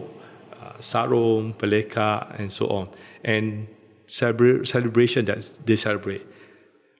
uh, 0.61 0.73
sarung, 0.79 1.53
peleka, 1.53 2.39
and 2.39 2.51
so 2.51 2.67
on. 2.67 2.89
And 3.23 3.67
celebra- 4.07 4.67
celebration 4.67 5.25
that 5.25 5.45
they 5.65 5.75
celebrate. 5.75 6.25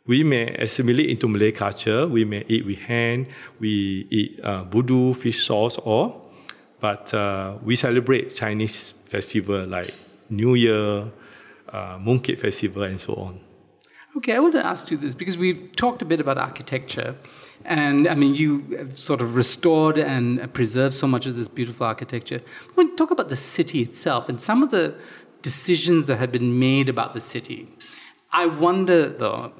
We 0.06 0.24
may 0.24 0.56
assimilate 0.56 1.10
into 1.10 1.28
Malay 1.28 1.52
culture, 1.52 2.08
we 2.08 2.26
may 2.26 2.44
eat 2.48 2.66
with 2.66 2.80
hand, 2.80 3.28
we 3.60 4.08
eat 4.10 4.40
uh, 4.44 4.64
budu, 4.64 5.14
fish 5.16 5.46
sauce, 5.46 5.78
or, 5.78 6.22
but 6.80 7.14
uh, 7.14 7.58
we 7.64 7.76
celebrate 7.76 8.36
Chinese 8.36 8.94
festival 9.06 9.68
like 9.68 9.94
New 10.30 10.56
Year, 10.56 11.12
uh, 11.72 11.98
Mooncake 11.98 12.40
Festival, 12.40 12.84
and 12.84 13.00
so 13.00 13.14
on. 13.16 13.40
Okay, 14.18 14.36
I 14.36 14.40
want 14.40 14.54
to 14.54 14.66
ask 14.66 14.90
you 14.90 14.98
this 14.98 15.14
because 15.14 15.38
we've 15.38 15.76
talked 15.76 16.02
a 16.02 16.06
bit 16.06 16.20
about 16.20 16.38
architecture, 16.38 17.16
and 17.64 18.08
I 18.08 18.16
mean, 18.16 18.34
you 18.36 18.62
have 18.78 18.98
sort 18.98 19.22
of 19.22 19.36
restored 19.36 19.98
and 19.98 20.52
preserved 20.54 20.96
so 20.96 21.08
much 21.08 21.26
of 21.26 21.36
this 21.36 21.48
beautiful 21.48 21.86
architecture. 21.86 22.42
When 22.74 22.90
you 22.90 22.96
talk 22.96 23.12
about 23.12 23.30
the 23.30 23.36
city 23.36 23.82
itself 23.82 24.28
and 24.28 24.42
some 24.42 24.64
of 24.64 24.72
the 24.72 24.96
decisions 25.42 26.08
that 26.08 26.18
have 26.18 26.32
been 26.32 26.60
made 26.60 26.90
about 26.90 27.14
the 27.14 27.22
city, 27.22 27.68
I 28.32 28.48
wonder 28.48 29.08
though 29.10 29.54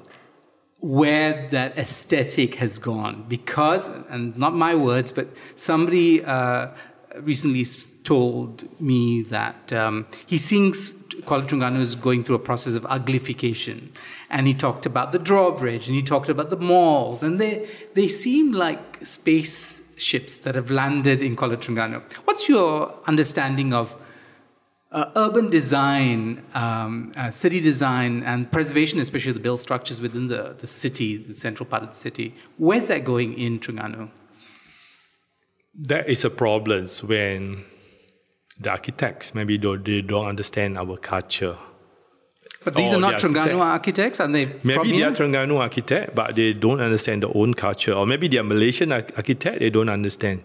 where 0.80 1.46
that 1.50 1.76
aesthetic 1.76 2.54
has 2.54 2.78
gone 2.78 3.24
because, 3.28 3.86
and 4.08 4.36
not 4.36 4.54
my 4.54 4.74
words, 4.74 5.12
but 5.12 5.28
somebody 5.54 6.24
uh, 6.24 6.68
recently 7.18 7.64
told 8.04 8.80
me 8.80 9.22
that 9.22 9.72
um, 9.72 10.06
he 10.26 10.38
thinks 10.38 10.90
Kuala 11.22 11.46
Terengganu 11.46 11.80
is 11.80 11.94
going 11.94 12.24
through 12.24 12.36
a 12.36 12.40
process 12.40 12.74
of 12.74 12.82
uglification. 12.84 13.88
And 14.30 14.46
he 14.46 14.54
talked 14.54 14.86
about 14.86 15.12
the 15.12 15.18
drawbridge 15.18 15.88
and 15.88 15.96
he 15.96 16.02
talked 16.02 16.28
about 16.28 16.50
the 16.50 16.56
malls. 16.56 17.22
And 17.22 17.40
they, 17.40 17.68
they 17.94 18.08
seem 18.08 18.52
like 18.52 19.04
spaceships 19.04 20.38
that 20.38 20.54
have 20.54 20.70
landed 20.70 21.22
in 21.22 21.36
Kuala 21.36 21.56
Terengganu. 21.56 22.02
What's 22.24 22.48
your 22.48 22.94
understanding 23.06 23.72
of 23.72 23.96
uh, 24.92 25.10
urban 25.14 25.50
design, 25.50 26.44
um, 26.54 27.12
uh, 27.16 27.30
city 27.30 27.60
design, 27.60 28.22
and 28.24 28.50
preservation, 28.50 28.98
especially 28.98 29.32
the 29.32 29.40
built 29.40 29.60
structures 29.60 30.00
within 30.00 30.26
the, 30.26 30.56
the 30.58 30.66
city, 30.66 31.16
the 31.16 31.34
central 31.34 31.66
part 31.66 31.82
of 31.82 31.90
the 31.90 31.96
city? 31.96 32.34
Where's 32.56 32.88
that 32.88 33.04
going 33.04 33.38
in 33.38 33.60
Terengganu? 33.60 34.10
That 35.82 36.08
is 36.08 36.24
a 36.24 36.30
problem 36.30 36.86
when 37.04 37.64
the 38.60 38.70
architects 38.70 39.34
maybe 39.34 39.56
don't, 39.56 39.84
they 39.84 40.02
don't 40.02 40.26
understand 40.26 40.76
our 40.76 40.96
culture. 40.98 41.56
But 42.62 42.74
these 42.74 42.92
Or 42.92 42.96
are 42.96 43.00
not 43.00 43.20
the 43.20 43.28
Terengganu 43.28 43.58
architects, 43.60 44.20
and 44.20 44.34
they 44.34 44.44
Maybe 44.62 44.92
they 44.92 45.02
are 45.02 45.12
Terengganu 45.12 45.58
architect, 45.58 46.14
but 46.14 46.36
they 46.36 46.52
don't 46.52 46.80
understand 46.80 47.22
their 47.22 47.34
own 47.34 47.54
culture. 47.54 47.94
Or 47.94 48.06
maybe 48.06 48.28
they 48.28 48.36
are 48.36 48.42
Malaysian 48.42 48.92
arch- 48.92 49.10
architect, 49.16 49.60
they 49.60 49.70
don't 49.70 49.88
understand. 49.88 50.42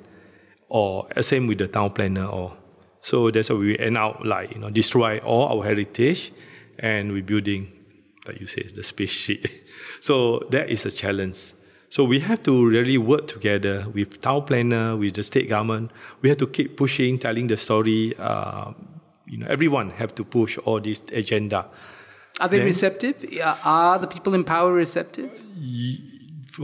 Or 0.70 1.08
uh, 1.16 1.22
same 1.22 1.48
with 1.48 1.58
the 1.58 1.68
town 1.68 1.92
planner. 1.92 2.26
Or 2.26 2.56
so 3.02 3.30
that's 3.32 3.50
why 3.50 3.58
we 3.58 3.78
end 3.78 3.98
out 3.98 4.26
like 4.26 4.54
you 4.54 4.60
know 4.60 4.70
destroy 4.70 5.18
all 5.20 5.58
our 5.58 5.66
heritage, 5.66 6.32
and 6.80 7.12
we 7.12 7.22
building, 7.22 7.74
like 8.26 8.40
you 8.40 8.48
say, 8.48 8.62
is 8.62 8.74
the 8.74 8.84
spaceship. 8.84 9.46
so 10.00 10.48
that 10.52 10.70
is 10.70 10.86
a 10.86 10.92
challenge. 10.92 11.52
So 11.90 12.04
we 12.04 12.20
have 12.20 12.44
to 12.44 12.68
really 12.68 12.98
work 12.98 13.28
together 13.28 13.86
with 13.94 14.20
town 14.22 14.44
planner, 14.46 14.96
with 14.98 15.14
the 15.16 15.24
state 15.24 15.48
government. 15.50 15.92
We 16.22 16.30
have 16.30 16.38
to 16.40 16.48
keep 16.48 16.76
pushing, 16.78 17.20
telling 17.20 17.48
the 17.48 17.58
story. 17.58 18.14
Uh, 18.20 18.72
you 19.28 19.38
know, 19.38 19.48
everyone 19.50 19.92
have 19.92 20.14
to 20.16 20.24
push 20.24 20.58
all 20.66 20.80
this 20.80 21.02
agenda. 21.14 21.68
Are 22.40 22.50
they 22.50 22.58
Then- 22.58 22.66
receptive? 22.66 23.16
Are 23.64 23.98
the 24.00 24.08
people 24.08 24.34
in 24.34 24.44
power 24.44 24.74
receptive? 24.74 25.30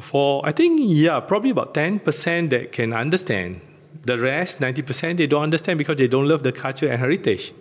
for 0.02 0.42
I 0.46 0.52
think 0.52 0.80
yeah, 0.84 1.20
probably 1.20 1.50
about 1.50 1.74
ten 1.74 2.00
percent 2.00 2.50
that 2.52 2.72
can 2.72 2.94
understand. 2.94 3.60
The 4.06 4.18
rest, 4.18 4.62
ninety 4.62 4.82
percent, 4.82 5.18
they 5.18 5.28
don't 5.28 5.44
understand 5.44 5.78
because 5.78 5.98
they 5.98 6.08
don't 6.08 6.28
love 6.28 6.44
the 6.44 6.52
culture 6.52 6.88
and 6.88 7.00
heritage. 7.00 7.54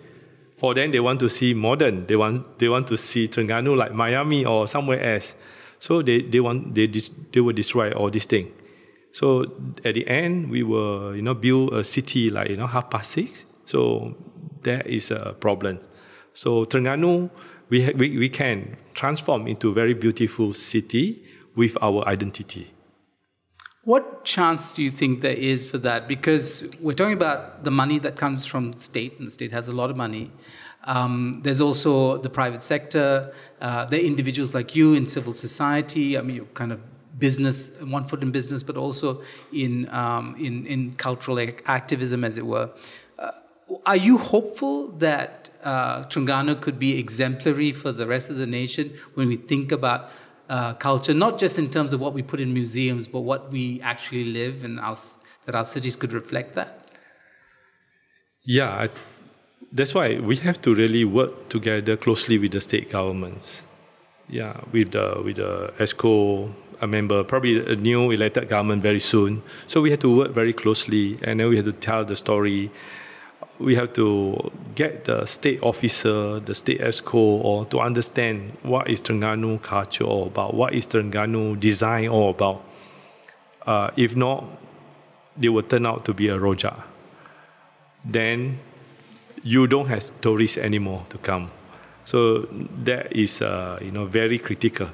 For 0.57 0.73
them, 0.73 0.91
they 0.91 0.99
want 0.99 1.19
to 1.19 1.29
see 1.29 1.53
modern. 1.53 2.05
They 2.07 2.15
want 2.15 2.57
they 2.59 2.69
want 2.69 2.87
to 2.87 2.97
see 2.97 3.27
Terengganu 3.27 3.75
like 3.75 3.93
Miami 3.93 4.45
or 4.45 4.67
somewhere 4.67 5.01
else. 5.15 5.35
So 5.81 6.03
they, 6.03 6.21
they 6.21 6.39
want 6.39 6.75
they 6.75 6.85
they 6.85 7.41
will 7.41 7.53
destroy 7.53 7.91
all 7.91 8.11
these 8.11 8.27
things. 8.27 8.49
So 9.11 9.41
at 9.83 9.95
the 9.95 10.07
end, 10.07 10.51
we 10.51 10.61
will 10.61 11.15
you 11.15 11.23
know 11.23 11.33
build 11.33 11.73
a 11.73 11.83
city 11.83 12.29
like 12.29 12.49
you 12.49 12.57
know 12.57 12.67
half 12.67 12.91
past 12.91 13.11
six. 13.11 13.45
So 13.65 14.15
that 14.61 14.85
is 14.85 15.09
a 15.09 15.35
problem. 15.39 15.79
So 16.33 16.65
Terengganu, 16.65 17.31
we 17.69 17.85
ha- 17.85 17.93
we, 17.97 18.15
we 18.15 18.29
can 18.29 18.77
transform 18.93 19.47
into 19.47 19.69
a 19.69 19.73
very 19.73 19.95
beautiful 19.95 20.53
city 20.53 21.23
with 21.55 21.75
our 21.81 22.07
identity. 22.07 22.71
What 23.83 24.23
chance 24.23 24.71
do 24.71 24.83
you 24.83 24.91
think 24.91 25.21
there 25.21 25.33
is 25.33 25.69
for 25.69 25.79
that? 25.79 26.07
Because 26.07 26.69
we're 26.79 26.93
talking 26.93 27.13
about 27.13 27.63
the 27.63 27.71
money 27.71 27.97
that 27.99 28.17
comes 28.17 28.45
from 28.45 28.77
state, 28.77 29.17
and 29.17 29.25
the 29.25 29.31
state 29.31 29.51
has 29.51 29.67
a 29.67 29.73
lot 29.73 29.89
of 29.89 29.97
money. 29.97 30.31
Um, 30.83 31.41
there's 31.43 31.61
also 31.61 32.17
the 32.17 32.29
private 32.29 32.61
sector. 32.61 33.33
Uh, 33.59 33.87
individuals 33.91 34.53
like 34.53 34.75
you 34.75 34.93
in 34.93 35.05
civil 35.05 35.33
society. 35.33 36.17
I 36.17 36.21
mean, 36.21 36.35
you're 36.37 36.45
kind 36.45 36.71
of 36.71 36.81
business, 37.19 37.71
one 37.81 38.05
foot 38.05 38.23
in 38.23 38.31
business, 38.31 38.63
but 38.63 38.77
also 38.77 39.21
in 39.53 39.87
um, 39.89 40.35
in, 40.39 40.65
in 40.65 40.93
cultural 40.93 41.39
activism, 41.65 42.23
as 42.23 42.37
it 42.37 42.45
were. 42.45 42.69
Uh, 43.19 43.31
are 43.85 43.95
you 43.95 44.17
hopeful 44.17 44.87
that 44.93 45.49
uh, 45.63 46.03
could 46.03 46.79
be 46.79 46.97
exemplary 46.97 47.71
for 47.71 47.91
the 47.91 48.07
rest 48.07 48.29
of 48.29 48.37
the 48.37 48.47
nation 48.47 48.93
when 49.13 49.27
we 49.27 49.35
think 49.35 49.71
about 49.71 50.09
uh, 50.49 50.73
culture, 50.73 51.13
not 51.13 51.37
just 51.37 51.57
in 51.57 51.69
terms 51.69 51.93
of 51.93 52.01
what 52.01 52.13
we 52.13 52.21
put 52.21 52.41
in 52.41 52.53
museums, 52.53 53.07
but 53.07 53.21
what 53.21 53.51
we 53.51 53.79
actually 53.81 54.25
live 54.25 54.65
and 54.65 54.79
our, 54.79 54.97
that 55.45 55.55
our 55.55 55.63
cities 55.63 55.95
could 55.95 56.11
reflect 56.11 56.55
that? 56.55 56.91
Yeah, 58.43 58.87
that's 59.71 59.93
why 59.93 60.19
we 60.19 60.35
have 60.37 60.61
to 60.61 60.75
really 60.75 61.05
work 61.05 61.49
together 61.49 61.95
closely 61.95 62.37
with 62.37 62.51
the 62.51 62.61
state 62.61 62.91
governments. 62.91 63.65
Yeah, 64.29 64.61
with 64.71 64.91
the 64.91 65.21
with 65.23 65.37
the 65.37 65.73
EXCO 65.77 66.53
a 66.81 66.87
member, 66.87 67.23
probably 67.23 67.63
a 67.71 67.75
new 67.75 68.09
elected 68.09 68.49
government 68.49 68.81
very 68.81 68.99
soon. 68.99 69.43
So 69.67 69.81
we 69.81 69.91
have 69.91 69.99
to 69.99 70.17
work 70.17 70.31
very 70.31 70.51
closely, 70.51 71.17
and 71.23 71.39
then 71.39 71.49
we 71.49 71.55
have 71.55 71.65
to 71.65 71.71
tell 71.71 72.03
the 72.03 72.15
story. 72.15 72.71
We 73.59 73.75
have 73.75 73.93
to 73.93 74.51
get 74.73 75.05
the 75.05 75.25
state 75.25 75.61
officer, 75.61 76.39
the 76.39 76.55
state 76.55 76.81
EXCO, 76.81 77.13
or 77.13 77.65
to 77.65 77.79
understand 77.79 78.57
what 78.63 78.89
is 78.89 79.03
Terengganu 79.03 79.61
culture 79.61 80.03
all 80.03 80.27
about, 80.27 80.55
what 80.55 80.73
is 80.73 80.87
Terengganu 80.87 81.59
design 81.59 82.07
all 82.07 82.31
about. 82.31 82.65
Uh, 83.67 83.91
if 83.95 84.15
not, 84.15 84.45
they 85.37 85.49
will 85.49 85.61
turn 85.61 85.85
out 85.85 86.03
to 86.05 86.13
be 86.15 86.27
a 86.29 86.37
roja. 86.39 86.81
Then 88.03 88.59
you 89.43 89.67
don't 89.67 89.87
have 89.87 90.11
tourists 90.21 90.57
anymore 90.57 91.05
to 91.09 91.17
come. 91.17 91.51
So 92.05 92.47
that 92.83 93.15
is 93.15 93.41
uh, 93.41 93.79
you 93.81 93.91
know 93.91 94.05
very 94.05 94.39
critical. 94.39 94.89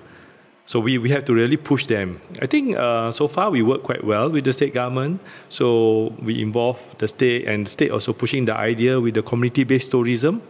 So 0.68 0.82
we, 0.82 0.98
we 0.98 1.10
have 1.12 1.24
to 1.26 1.34
really 1.34 1.56
push 1.56 1.86
them. 1.86 2.20
I 2.42 2.46
think 2.46 2.76
uh, 2.76 3.10
so 3.14 3.30
far 3.30 3.50
we 3.50 3.62
work 3.62 3.84
quite 3.84 4.04
well 4.04 4.30
with 4.30 4.44
the 4.44 4.52
state 4.52 4.74
government. 4.74 5.22
So 5.48 6.14
we 6.22 6.42
involve 6.42 6.94
the 6.98 7.08
state 7.08 7.48
and 7.48 7.66
the 7.66 7.72
state 7.72 7.90
also 7.90 8.12
pushing 8.12 8.44
the 8.44 8.54
idea 8.54 9.00
with 9.00 9.14
the 9.14 9.24
community-based 9.24 9.92
tourism. 9.92 10.42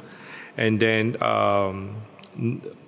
And 0.57 0.79
then 0.79 1.21
um, 1.21 1.97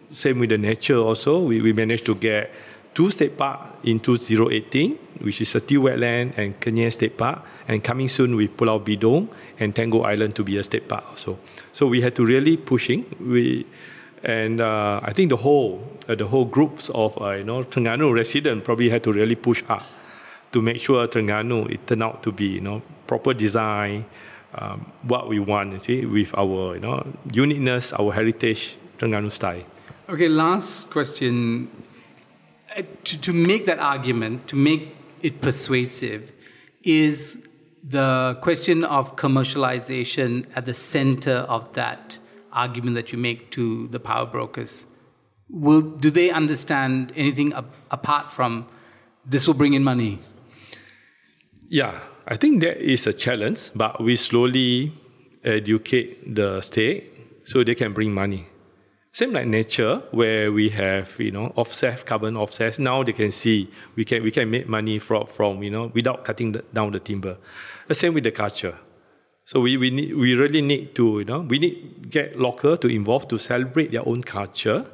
same 0.09 0.39
with 0.39 0.49
the 0.49 0.57
nature 0.57 0.97
also. 0.97 1.37
We, 1.37 1.61
we 1.61 1.71
managed 1.71 2.07
to 2.07 2.15
get 2.15 2.49
two 2.93 3.09
state 3.09 3.37
park 3.37 3.59
in 3.83 3.99
2018, 3.99 4.97
which 5.21 5.41
is 5.41 5.49
Setiu 5.49 5.83
Wetland 5.83 6.37
and 6.37 6.59
Kenyir 6.59 6.91
State 6.91 7.17
Park. 7.17 7.43
And 7.67 7.83
coming 7.83 8.07
soon 8.07 8.35
with 8.35 8.57
Pulau 8.57 8.79
Bidong 8.83 9.27
and 9.59 9.75
Tenggol 9.75 10.05
Island 10.05 10.35
to 10.35 10.43
be 10.43 10.57
a 10.57 10.63
state 10.63 10.87
park 10.87 11.05
also. 11.09 11.37
So 11.71 11.87
we 11.87 12.01
had 12.01 12.15
to 12.15 12.25
really 12.25 12.57
pushing. 12.57 13.05
We 13.19 13.65
and 14.23 14.59
uh, 14.59 14.99
I 15.03 15.13
think 15.13 15.29
the 15.29 15.37
whole 15.37 15.81
uh, 16.07 16.15
the 16.15 16.27
whole 16.27 16.45
groups 16.45 16.89
of 16.89 17.19
uh, 17.21 17.31
you 17.31 17.43
know 17.43 17.63
Terengganu 17.63 18.13
resident 18.13 18.63
probably 18.63 18.89
had 18.89 19.03
to 19.03 19.13
really 19.13 19.35
push 19.35 19.63
hard 19.63 19.83
to 20.51 20.61
make 20.61 20.79
sure 20.79 21.07
Terengganu 21.07 21.69
it 21.71 21.87
turned 21.87 22.03
out 22.03 22.23
to 22.23 22.31
be 22.31 22.45
you 22.45 22.61
know 22.61 22.81
proper 23.07 23.33
design, 23.33 24.05
um, 24.55 24.91
what 25.03 25.27
we 25.27 25.39
want 25.39 25.73
you 25.73 25.79
see 25.79 26.05
with 26.05 26.33
our 26.37 26.75
you 26.75 26.81
know 26.81 27.05
uniqueness, 27.31 27.93
our 27.93 28.11
heritage 28.11 28.77
Terengganu 28.97 29.31
style. 29.31 29.63
Okay, 30.09 30.27
last 30.27 30.89
question. 30.89 31.69
Uh, 32.75 32.83
to, 33.03 33.19
to 33.19 33.33
make 33.33 33.65
that 33.65 33.79
argument, 33.79 34.47
to 34.47 34.55
make 34.55 34.95
it 35.21 35.41
persuasive, 35.41 36.31
is 36.83 37.37
the 37.83 38.37
question 38.41 38.83
of 38.83 39.15
commercialization 39.15 40.45
at 40.55 40.65
the 40.65 40.73
center 40.73 41.37
of 41.49 41.73
that 41.73 42.17
argument 42.51 42.95
that 42.95 43.11
you 43.11 43.17
make 43.17 43.49
to 43.51 43.87
the 43.87 43.99
power 43.99 44.25
brokers? 44.25 44.85
Will, 45.49 45.81
do 45.81 46.11
they 46.11 46.29
understand 46.29 47.11
anything 47.15 47.53
apart 47.89 48.31
from 48.31 48.67
this 49.25 49.47
will 49.47 49.55
bring 49.55 49.73
in 49.73 49.83
money? 49.83 50.19
Yeah, 51.69 51.99
I 52.27 52.35
think 52.35 52.61
that 52.61 52.77
is 52.77 53.07
a 53.07 53.13
challenge, 53.13 53.71
but 53.75 54.01
we 54.01 54.15
slowly 54.15 54.93
educate 55.43 56.35
the 56.35 56.61
state 56.61 57.11
so 57.45 57.63
they 57.63 57.75
can 57.75 57.93
bring 57.93 58.13
money. 58.13 58.47
Same 59.11 59.33
like 59.33 59.47
nature, 59.47 60.03
where 60.11 60.51
we 60.51 60.69
have 60.69 61.19
you 61.19 61.31
know 61.31 61.51
offset 61.55 62.05
carbon 62.05 62.37
offsets. 62.37 62.79
Now 62.79 63.03
they 63.03 63.13
can 63.13 63.31
see 63.31 63.69
we 63.95 64.05
can 64.05 64.23
we 64.23 64.31
can 64.31 64.49
make 64.49 64.67
money 64.67 64.99
from 64.99 65.25
from 65.25 65.63
you 65.63 65.71
know 65.71 65.91
without 65.93 66.23
cutting 66.23 66.51
the, 66.51 66.63
down 66.73 66.91
the 66.91 66.99
timber. 66.99 67.37
The 67.87 67.95
same 67.95 68.13
with 68.13 68.23
the 68.23 68.31
culture. 68.31 68.77
So 69.49 69.59
we, 69.59 69.77
we, 69.77 69.89
need, 69.89 70.15
we 70.15 70.35
really 70.35 70.61
need 70.61 70.93
to, 70.93 71.17
you 71.17 71.25
know, 71.25 71.39
we 71.39 71.57
need 71.57 72.11
get 72.11 72.39
local 72.39 72.77
to 72.77 72.87
involve 72.87 73.27
to 73.29 73.39
celebrate 73.39 73.91
their 73.91 74.07
own 74.07 74.21
culture. 74.21 74.85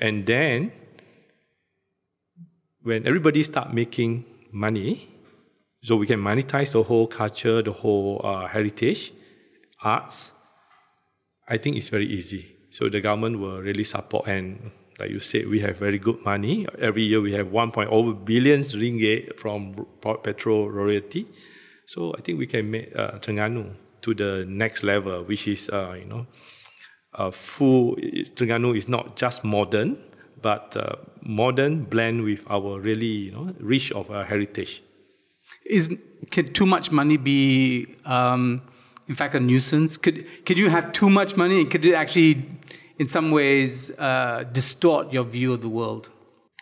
And 0.00 0.24
then 0.24 0.70
when 2.84 3.08
everybody 3.08 3.42
start 3.42 3.74
making 3.74 4.24
money, 4.52 5.08
so 5.82 5.96
we 5.96 6.06
can 6.06 6.20
monetize 6.20 6.74
the 6.74 6.84
whole 6.84 7.08
culture, 7.08 7.60
the 7.60 7.72
whole 7.72 8.20
uh, 8.22 8.46
heritage, 8.46 9.12
arts, 9.82 10.30
I 11.48 11.56
think 11.56 11.76
it's 11.76 11.88
very 11.88 12.06
easy. 12.06 12.55
So 12.76 12.90
the 12.90 13.00
government 13.00 13.38
will 13.38 13.62
really 13.62 13.84
support 13.84 14.28
and 14.28 14.70
like 14.98 15.10
you 15.10 15.18
said, 15.18 15.48
we 15.48 15.60
have 15.60 15.78
very 15.78 15.98
good 15.98 16.22
money. 16.26 16.66
Every 16.78 17.04
year 17.04 17.22
we 17.22 17.32
have 17.32 17.46
1.0 17.46 18.24
billions 18.26 18.74
ringgit 18.74 19.40
from 19.40 19.86
petrol 20.22 20.68
royalty. 20.68 21.26
So 21.86 22.14
I 22.18 22.20
think 22.20 22.38
we 22.38 22.46
can 22.46 22.70
make 22.70 22.94
uh, 22.94 23.12
Terengganu 23.12 23.72
to 24.02 24.12
the 24.12 24.44
next 24.46 24.82
level, 24.82 25.24
which 25.24 25.48
is 25.48 25.70
uh, 25.70 25.96
you 25.98 26.04
know, 26.04 26.26
uh, 27.14 27.30
full. 27.30 27.96
Terengganu 27.96 28.76
is 28.76 28.88
not 28.88 29.16
just 29.16 29.42
modern, 29.42 29.96
but 30.42 30.76
uh, 30.76 30.96
modern 31.22 31.84
blend 31.84 32.24
with 32.24 32.40
our 32.50 32.78
really 32.78 33.06
you 33.06 33.32
know 33.32 33.54
rich 33.58 33.90
of 33.92 34.10
our 34.10 34.24
heritage. 34.24 34.82
Is 35.64 35.88
can 36.30 36.52
too 36.52 36.66
much 36.66 36.92
money 36.92 37.16
be 37.16 37.86
um, 38.04 38.60
in 39.08 39.14
fact 39.14 39.34
a 39.34 39.40
nuisance? 39.40 39.96
Could 39.96 40.44
could 40.44 40.58
you 40.58 40.68
have 40.68 40.92
too 40.92 41.10
much 41.10 41.36
money? 41.36 41.64
Could 41.64 41.84
it 41.84 41.94
actually, 41.94 42.48
in 42.98 43.08
some 43.08 43.30
ways, 43.30 43.90
uh, 43.98 44.44
distort 44.52 45.12
your 45.12 45.24
view 45.24 45.52
of 45.52 45.60
the 45.60 45.68
world? 45.68 46.10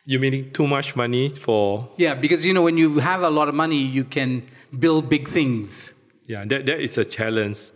You 0.06 0.18
meaning 0.18 0.50
too 0.52 0.66
much 0.66 0.96
money 0.96 1.30
for? 1.30 1.88
Yeah, 1.96 2.14
because 2.14 2.44
you 2.44 2.52
know 2.52 2.62
when 2.62 2.76
you 2.76 2.98
have 2.98 3.22
a 3.22 3.30
lot 3.30 3.48
of 3.48 3.54
money, 3.54 3.78
you 3.78 4.04
can 4.04 4.42
build 4.78 5.08
big 5.08 5.28
things. 5.28 5.92
Yeah, 6.26 6.44
that, 6.46 6.66
that 6.66 6.80
is 6.80 6.98
a 6.98 7.04
challenge 7.04 7.70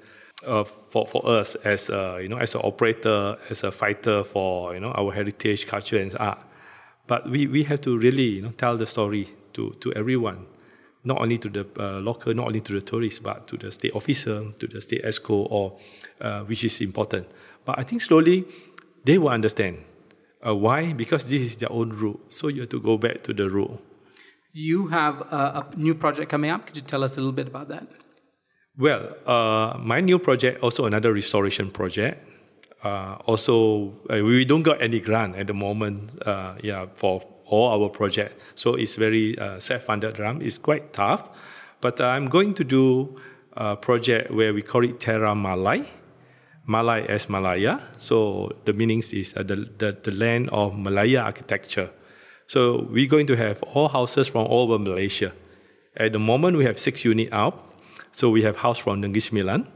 uh, 0.47 0.65
for, 0.65 1.07
for 1.07 1.27
us 1.27 1.55
as 1.57 1.89
a, 1.89 2.19
you 2.23 2.29
know 2.29 2.39
as 2.39 2.55
an 2.55 2.61
operator, 2.65 3.37
as 3.51 3.65
a 3.65 3.73
fighter 3.73 4.25
for 4.25 4.75
you 4.75 4.81
know 4.81 4.93
our 4.93 5.13
heritage, 5.13 5.67
culture, 5.67 5.99
and 5.99 6.15
art. 6.19 6.39
But 7.07 7.31
we, 7.31 7.47
we 7.47 7.63
have 7.65 7.81
to 7.83 7.97
really 7.97 8.29
you 8.37 8.43
know 8.43 8.51
tell 8.51 8.77
the 8.77 8.87
story 8.87 9.29
to, 9.55 9.75
to 9.81 9.93
everyone, 9.95 10.47
not 11.05 11.21
only 11.21 11.39
to 11.39 11.49
the 11.49 11.67
uh, 11.79 12.01
local, 12.01 12.35
not 12.35 12.47
only 12.47 12.61
to 12.61 12.73
the 12.73 12.81
tourists, 12.81 13.19
but 13.19 13.47
to 13.49 13.57
the 13.57 13.71
state 13.71 13.95
officer, 13.95 14.53
to 14.59 14.67
the 14.67 14.81
state 14.81 15.05
EXCO, 15.05 15.47
or 15.51 15.79
uh, 16.21 16.41
which 16.43 16.65
is 16.65 16.81
important. 16.81 17.27
But 17.65 17.79
I 17.79 17.83
think 17.85 18.03
slowly 18.03 18.45
they 19.05 19.19
will 19.19 19.31
understand 19.31 19.79
uh, 20.47 20.55
why? 20.55 20.93
Because 20.93 21.29
this 21.29 21.43
is 21.43 21.57
their 21.57 21.73
own 21.73 21.91
rule. 21.91 22.21
So 22.31 22.49
you 22.49 22.61
have 22.61 22.71
to 22.71 22.81
go 22.81 22.97
back 22.97 23.23
to 23.25 23.33
the 23.33 23.49
rule. 23.51 23.81
You 24.53 24.89
have 24.89 25.21
a, 25.33 25.67
a 25.73 25.77
new 25.77 25.95
project 25.95 26.31
coming 26.31 26.51
up. 26.51 26.67
Could 26.67 26.77
you 26.77 26.83
tell 26.83 27.05
us 27.05 27.17
a 27.17 27.21
little 27.21 27.33
bit 27.33 27.49
about 27.49 27.69
that? 27.69 27.87
Well, 28.77 29.17
uh, 29.27 29.77
my 29.79 30.01
new 30.01 30.19
project, 30.19 30.63
also 30.63 30.87
another 30.87 31.13
restoration 31.13 31.71
project. 31.71 32.25
Uh, 32.83 33.17
also, 33.27 33.93
uh, 34.09 34.23
we 34.25 34.45
don't 34.45 34.63
got 34.63 34.81
any 34.81 35.01
grant 35.01 35.35
at 35.35 35.49
the 35.49 35.55
moment. 35.55 36.23
Uh, 36.25 36.55
yeah, 36.63 36.87
for 36.95 37.23
all 37.49 37.83
our 37.83 37.89
project, 37.89 38.41
so 38.55 38.75
it's 38.75 38.95
very 38.95 39.39
uh, 39.39 39.59
self-funded 39.59 40.15
drum. 40.15 40.41
It's 40.43 40.59
quite 40.59 40.93
tough, 40.93 41.31
but 41.81 42.01
I'm 42.01 42.29
going 42.29 42.55
to 42.55 42.65
do 42.65 43.19
a 43.57 43.77
project 43.77 44.31
where 44.31 44.55
we 44.55 44.63
call 44.63 44.85
it 44.85 45.01
Terra 45.01 45.35
Malay. 45.35 45.85
Malay 46.69 47.07
as 47.09 47.29
Malaya. 47.29 47.81
So 47.97 48.53
the 48.67 48.73
meanings 48.75 49.13
is 49.13 49.35
uh, 49.35 49.43
the, 49.43 49.57
the, 49.79 49.97
the 50.03 50.13
land 50.13 50.51
of 50.51 50.79
Malaya 50.79 51.23
architecture. 51.23 51.91
So 52.47 52.87
we're 52.91 53.09
going 53.09 53.27
to 53.29 53.37
have 53.37 53.63
all 53.63 53.89
houses 53.89 54.29
from 54.29 54.47
all 54.47 54.71
over 54.71 54.79
Malaysia. 54.79 55.33
At 55.97 56.13
the 56.13 56.19
moment, 56.19 56.57
we 56.57 56.65
have 56.67 56.79
six 56.79 57.05
units 57.05 57.33
out. 57.33 57.65
So 58.13 58.31
we 58.31 58.43
have 58.43 58.57
house 58.57 58.79
from 58.79 59.01
Negeri 59.01 59.21
Sembilan. 59.21 59.67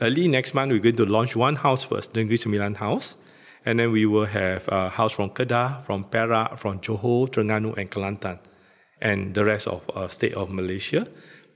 Early 0.00 0.28
next 0.28 0.54
month, 0.54 0.72
we're 0.72 0.80
going 0.80 0.96
to 0.96 1.04
launch 1.04 1.36
one 1.36 1.56
house 1.56 1.84
first, 1.84 2.14
Negeri 2.14 2.36
Sembilan 2.36 2.76
house. 2.76 3.16
And 3.64 3.78
then 3.78 3.92
we 3.92 4.06
will 4.06 4.26
have 4.26 4.68
a 4.68 4.88
house 4.88 5.12
from 5.12 5.30
Kedah, 5.30 5.84
from 5.84 6.04
Perak, 6.04 6.58
from 6.58 6.80
Johor, 6.80 7.28
Terengganu, 7.28 7.76
and 7.76 7.90
Kelantan. 7.90 8.38
And 9.00 9.34
the 9.34 9.44
rest 9.44 9.68
of 9.68 9.88
uh, 9.94 10.08
state 10.08 10.34
of 10.34 10.50
Malaysia. 10.50 11.06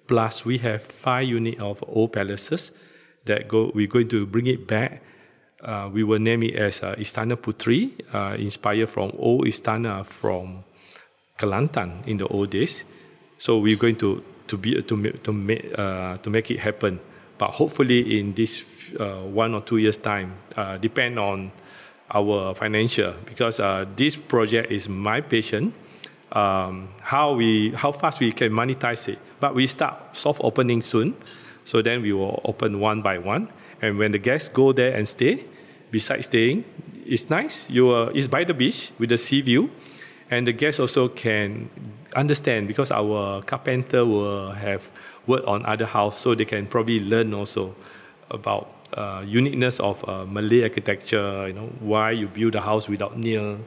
Plus, 0.06 0.44
we 0.44 0.58
have 0.58 0.82
five 0.82 1.26
units 1.28 1.60
of 1.60 1.82
old 1.86 2.12
palaces 2.12 2.72
that 3.24 3.48
go, 3.48 3.72
we're 3.74 3.86
going 3.86 4.08
to 4.08 4.26
bring 4.26 4.46
it 4.46 4.66
back. 4.66 5.02
Uh, 5.62 5.88
we 5.90 6.04
will 6.04 6.18
name 6.18 6.42
it 6.42 6.56
as 6.56 6.82
uh, 6.82 6.94
Istana 6.96 7.36
Putri, 7.36 7.92
uh, 8.12 8.36
inspired 8.36 8.90
from 8.90 9.12
old 9.16 9.46
Istana 9.46 10.04
from 10.04 10.64
Kelantan 11.38 12.06
in 12.06 12.18
the 12.18 12.26
old 12.28 12.50
days. 12.50 12.84
So 13.38 13.58
we're 13.58 13.76
going 13.76 13.96
to 13.96 14.22
to 14.46 14.58
be 14.58 14.82
to 14.82 15.10
to 15.24 15.32
make 15.32 15.78
uh, 15.78 16.18
to 16.18 16.28
make 16.28 16.50
it 16.50 16.60
happen 16.60 17.00
But 17.38 17.50
hopefully, 17.50 18.18
in 18.18 18.32
this 18.34 18.92
uh, 18.98 19.22
one 19.26 19.54
or 19.54 19.60
two 19.60 19.78
years' 19.78 19.96
time, 19.96 20.38
uh, 20.56 20.78
depend 20.78 21.18
on 21.18 21.50
our 22.14 22.54
financial 22.54 23.12
because 23.26 23.60
uh, 23.60 23.84
this 23.96 24.16
project 24.16 24.70
is 24.70 24.88
my 24.88 25.20
passion. 25.20 25.74
Um, 26.32 26.88
how 27.00 27.34
we 27.34 27.70
how 27.70 27.92
fast 27.92 28.18
we 28.18 28.32
can 28.32 28.50
monetize 28.50 29.08
it, 29.08 29.18
but 29.38 29.54
we 29.54 29.66
start 29.68 30.16
soft 30.16 30.40
opening 30.42 30.82
soon, 30.82 31.14
so 31.64 31.80
then 31.80 32.02
we 32.02 32.12
will 32.12 32.40
open 32.44 32.80
one 32.80 33.02
by 33.02 33.18
one, 33.18 33.52
and 33.80 33.98
when 33.98 34.10
the 34.10 34.18
guests 34.18 34.48
go 34.48 34.72
there 34.72 34.96
and 34.96 35.06
stay, 35.06 35.44
besides 35.92 36.26
staying, 36.26 36.64
it's 37.06 37.30
nice. 37.30 37.70
You 37.70 37.90
are 37.90 38.10
it's 38.12 38.26
by 38.26 38.42
the 38.42 38.54
beach 38.54 38.90
with 38.98 39.10
the 39.10 39.18
sea 39.18 39.42
view, 39.42 39.70
and 40.28 40.44
the 40.44 40.52
guests 40.52 40.80
also 40.80 41.06
can 41.06 41.70
understand 42.16 42.66
because 42.66 42.90
our 42.90 43.42
carpenter 43.42 44.04
will 44.04 44.50
have 44.52 44.90
worked 45.28 45.46
on 45.46 45.64
other 45.66 45.86
house, 45.86 46.18
so 46.18 46.34
they 46.34 46.46
can 46.46 46.66
probably 46.66 46.98
learn 46.98 47.32
also 47.32 47.76
about 48.30 48.73
uh, 48.94 49.24
uniqueness 49.26 49.80
of 49.80 50.06
uh, 50.08 50.24
Malay 50.26 50.62
architecture. 50.62 51.48
You 51.48 51.54
know 51.54 51.70
why 51.80 52.12
you 52.12 52.28
build 52.28 52.54
a 52.54 52.60
house 52.60 52.88
without 52.88 53.16
nail, 53.16 53.58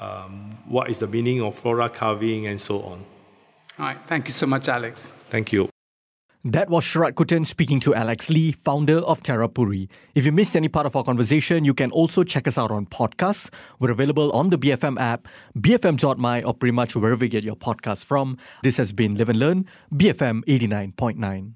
um, 0.00 0.58
what 0.66 0.90
is 0.90 0.98
the 0.98 1.06
meaning 1.06 1.42
of 1.42 1.58
flora 1.58 1.88
carving, 1.88 2.46
and 2.46 2.60
so 2.60 2.82
on. 2.82 3.04
All 3.78 3.86
right. 3.86 3.98
Thank 4.06 4.28
you 4.28 4.32
so 4.32 4.46
much, 4.46 4.68
Alex. 4.68 5.12
Thank 5.30 5.52
you. 5.52 5.68
That 6.46 6.70
was 6.70 6.84
Sharaad 6.84 7.14
Kuttan 7.14 7.44
speaking 7.44 7.80
to 7.80 7.92
Alex 7.92 8.30
Lee, 8.30 8.52
founder 8.52 8.98
of 8.98 9.20
Terrapuri. 9.20 9.88
If 10.14 10.24
you 10.24 10.30
missed 10.30 10.54
any 10.54 10.68
part 10.68 10.86
of 10.86 10.94
our 10.94 11.02
conversation, 11.02 11.64
you 11.64 11.74
can 11.74 11.90
also 11.90 12.22
check 12.22 12.46
us 12.46 12.56
out 12.56 12.70
on 12.70 12.86
podcasts. 12.86 13.50
We're 13.80 13.90
available 13.90 14.30
on 14.30 14.50
the 14.50 14.56
BFM 14.56 14.96
app, 15.00 15.26
bfm.my, 15.58 16.42
or 16.44 16.54
pretty 16.54 16.70
much 16.70 16.94
wherever 16.94 17.24
you 17.24 17.30
get 17.30 17.42
your 17.42 17.56
podcasts 17.56 18.04
from. 18.04 18.38
This 18.62 18.76
has 18.76 18.92
been 18.92 19.16
Live 19.16 19.28
and 19.28 19.40
Learn, 19.40 19.66
BFM 19.92 20.44
89.9. 20.44 21.55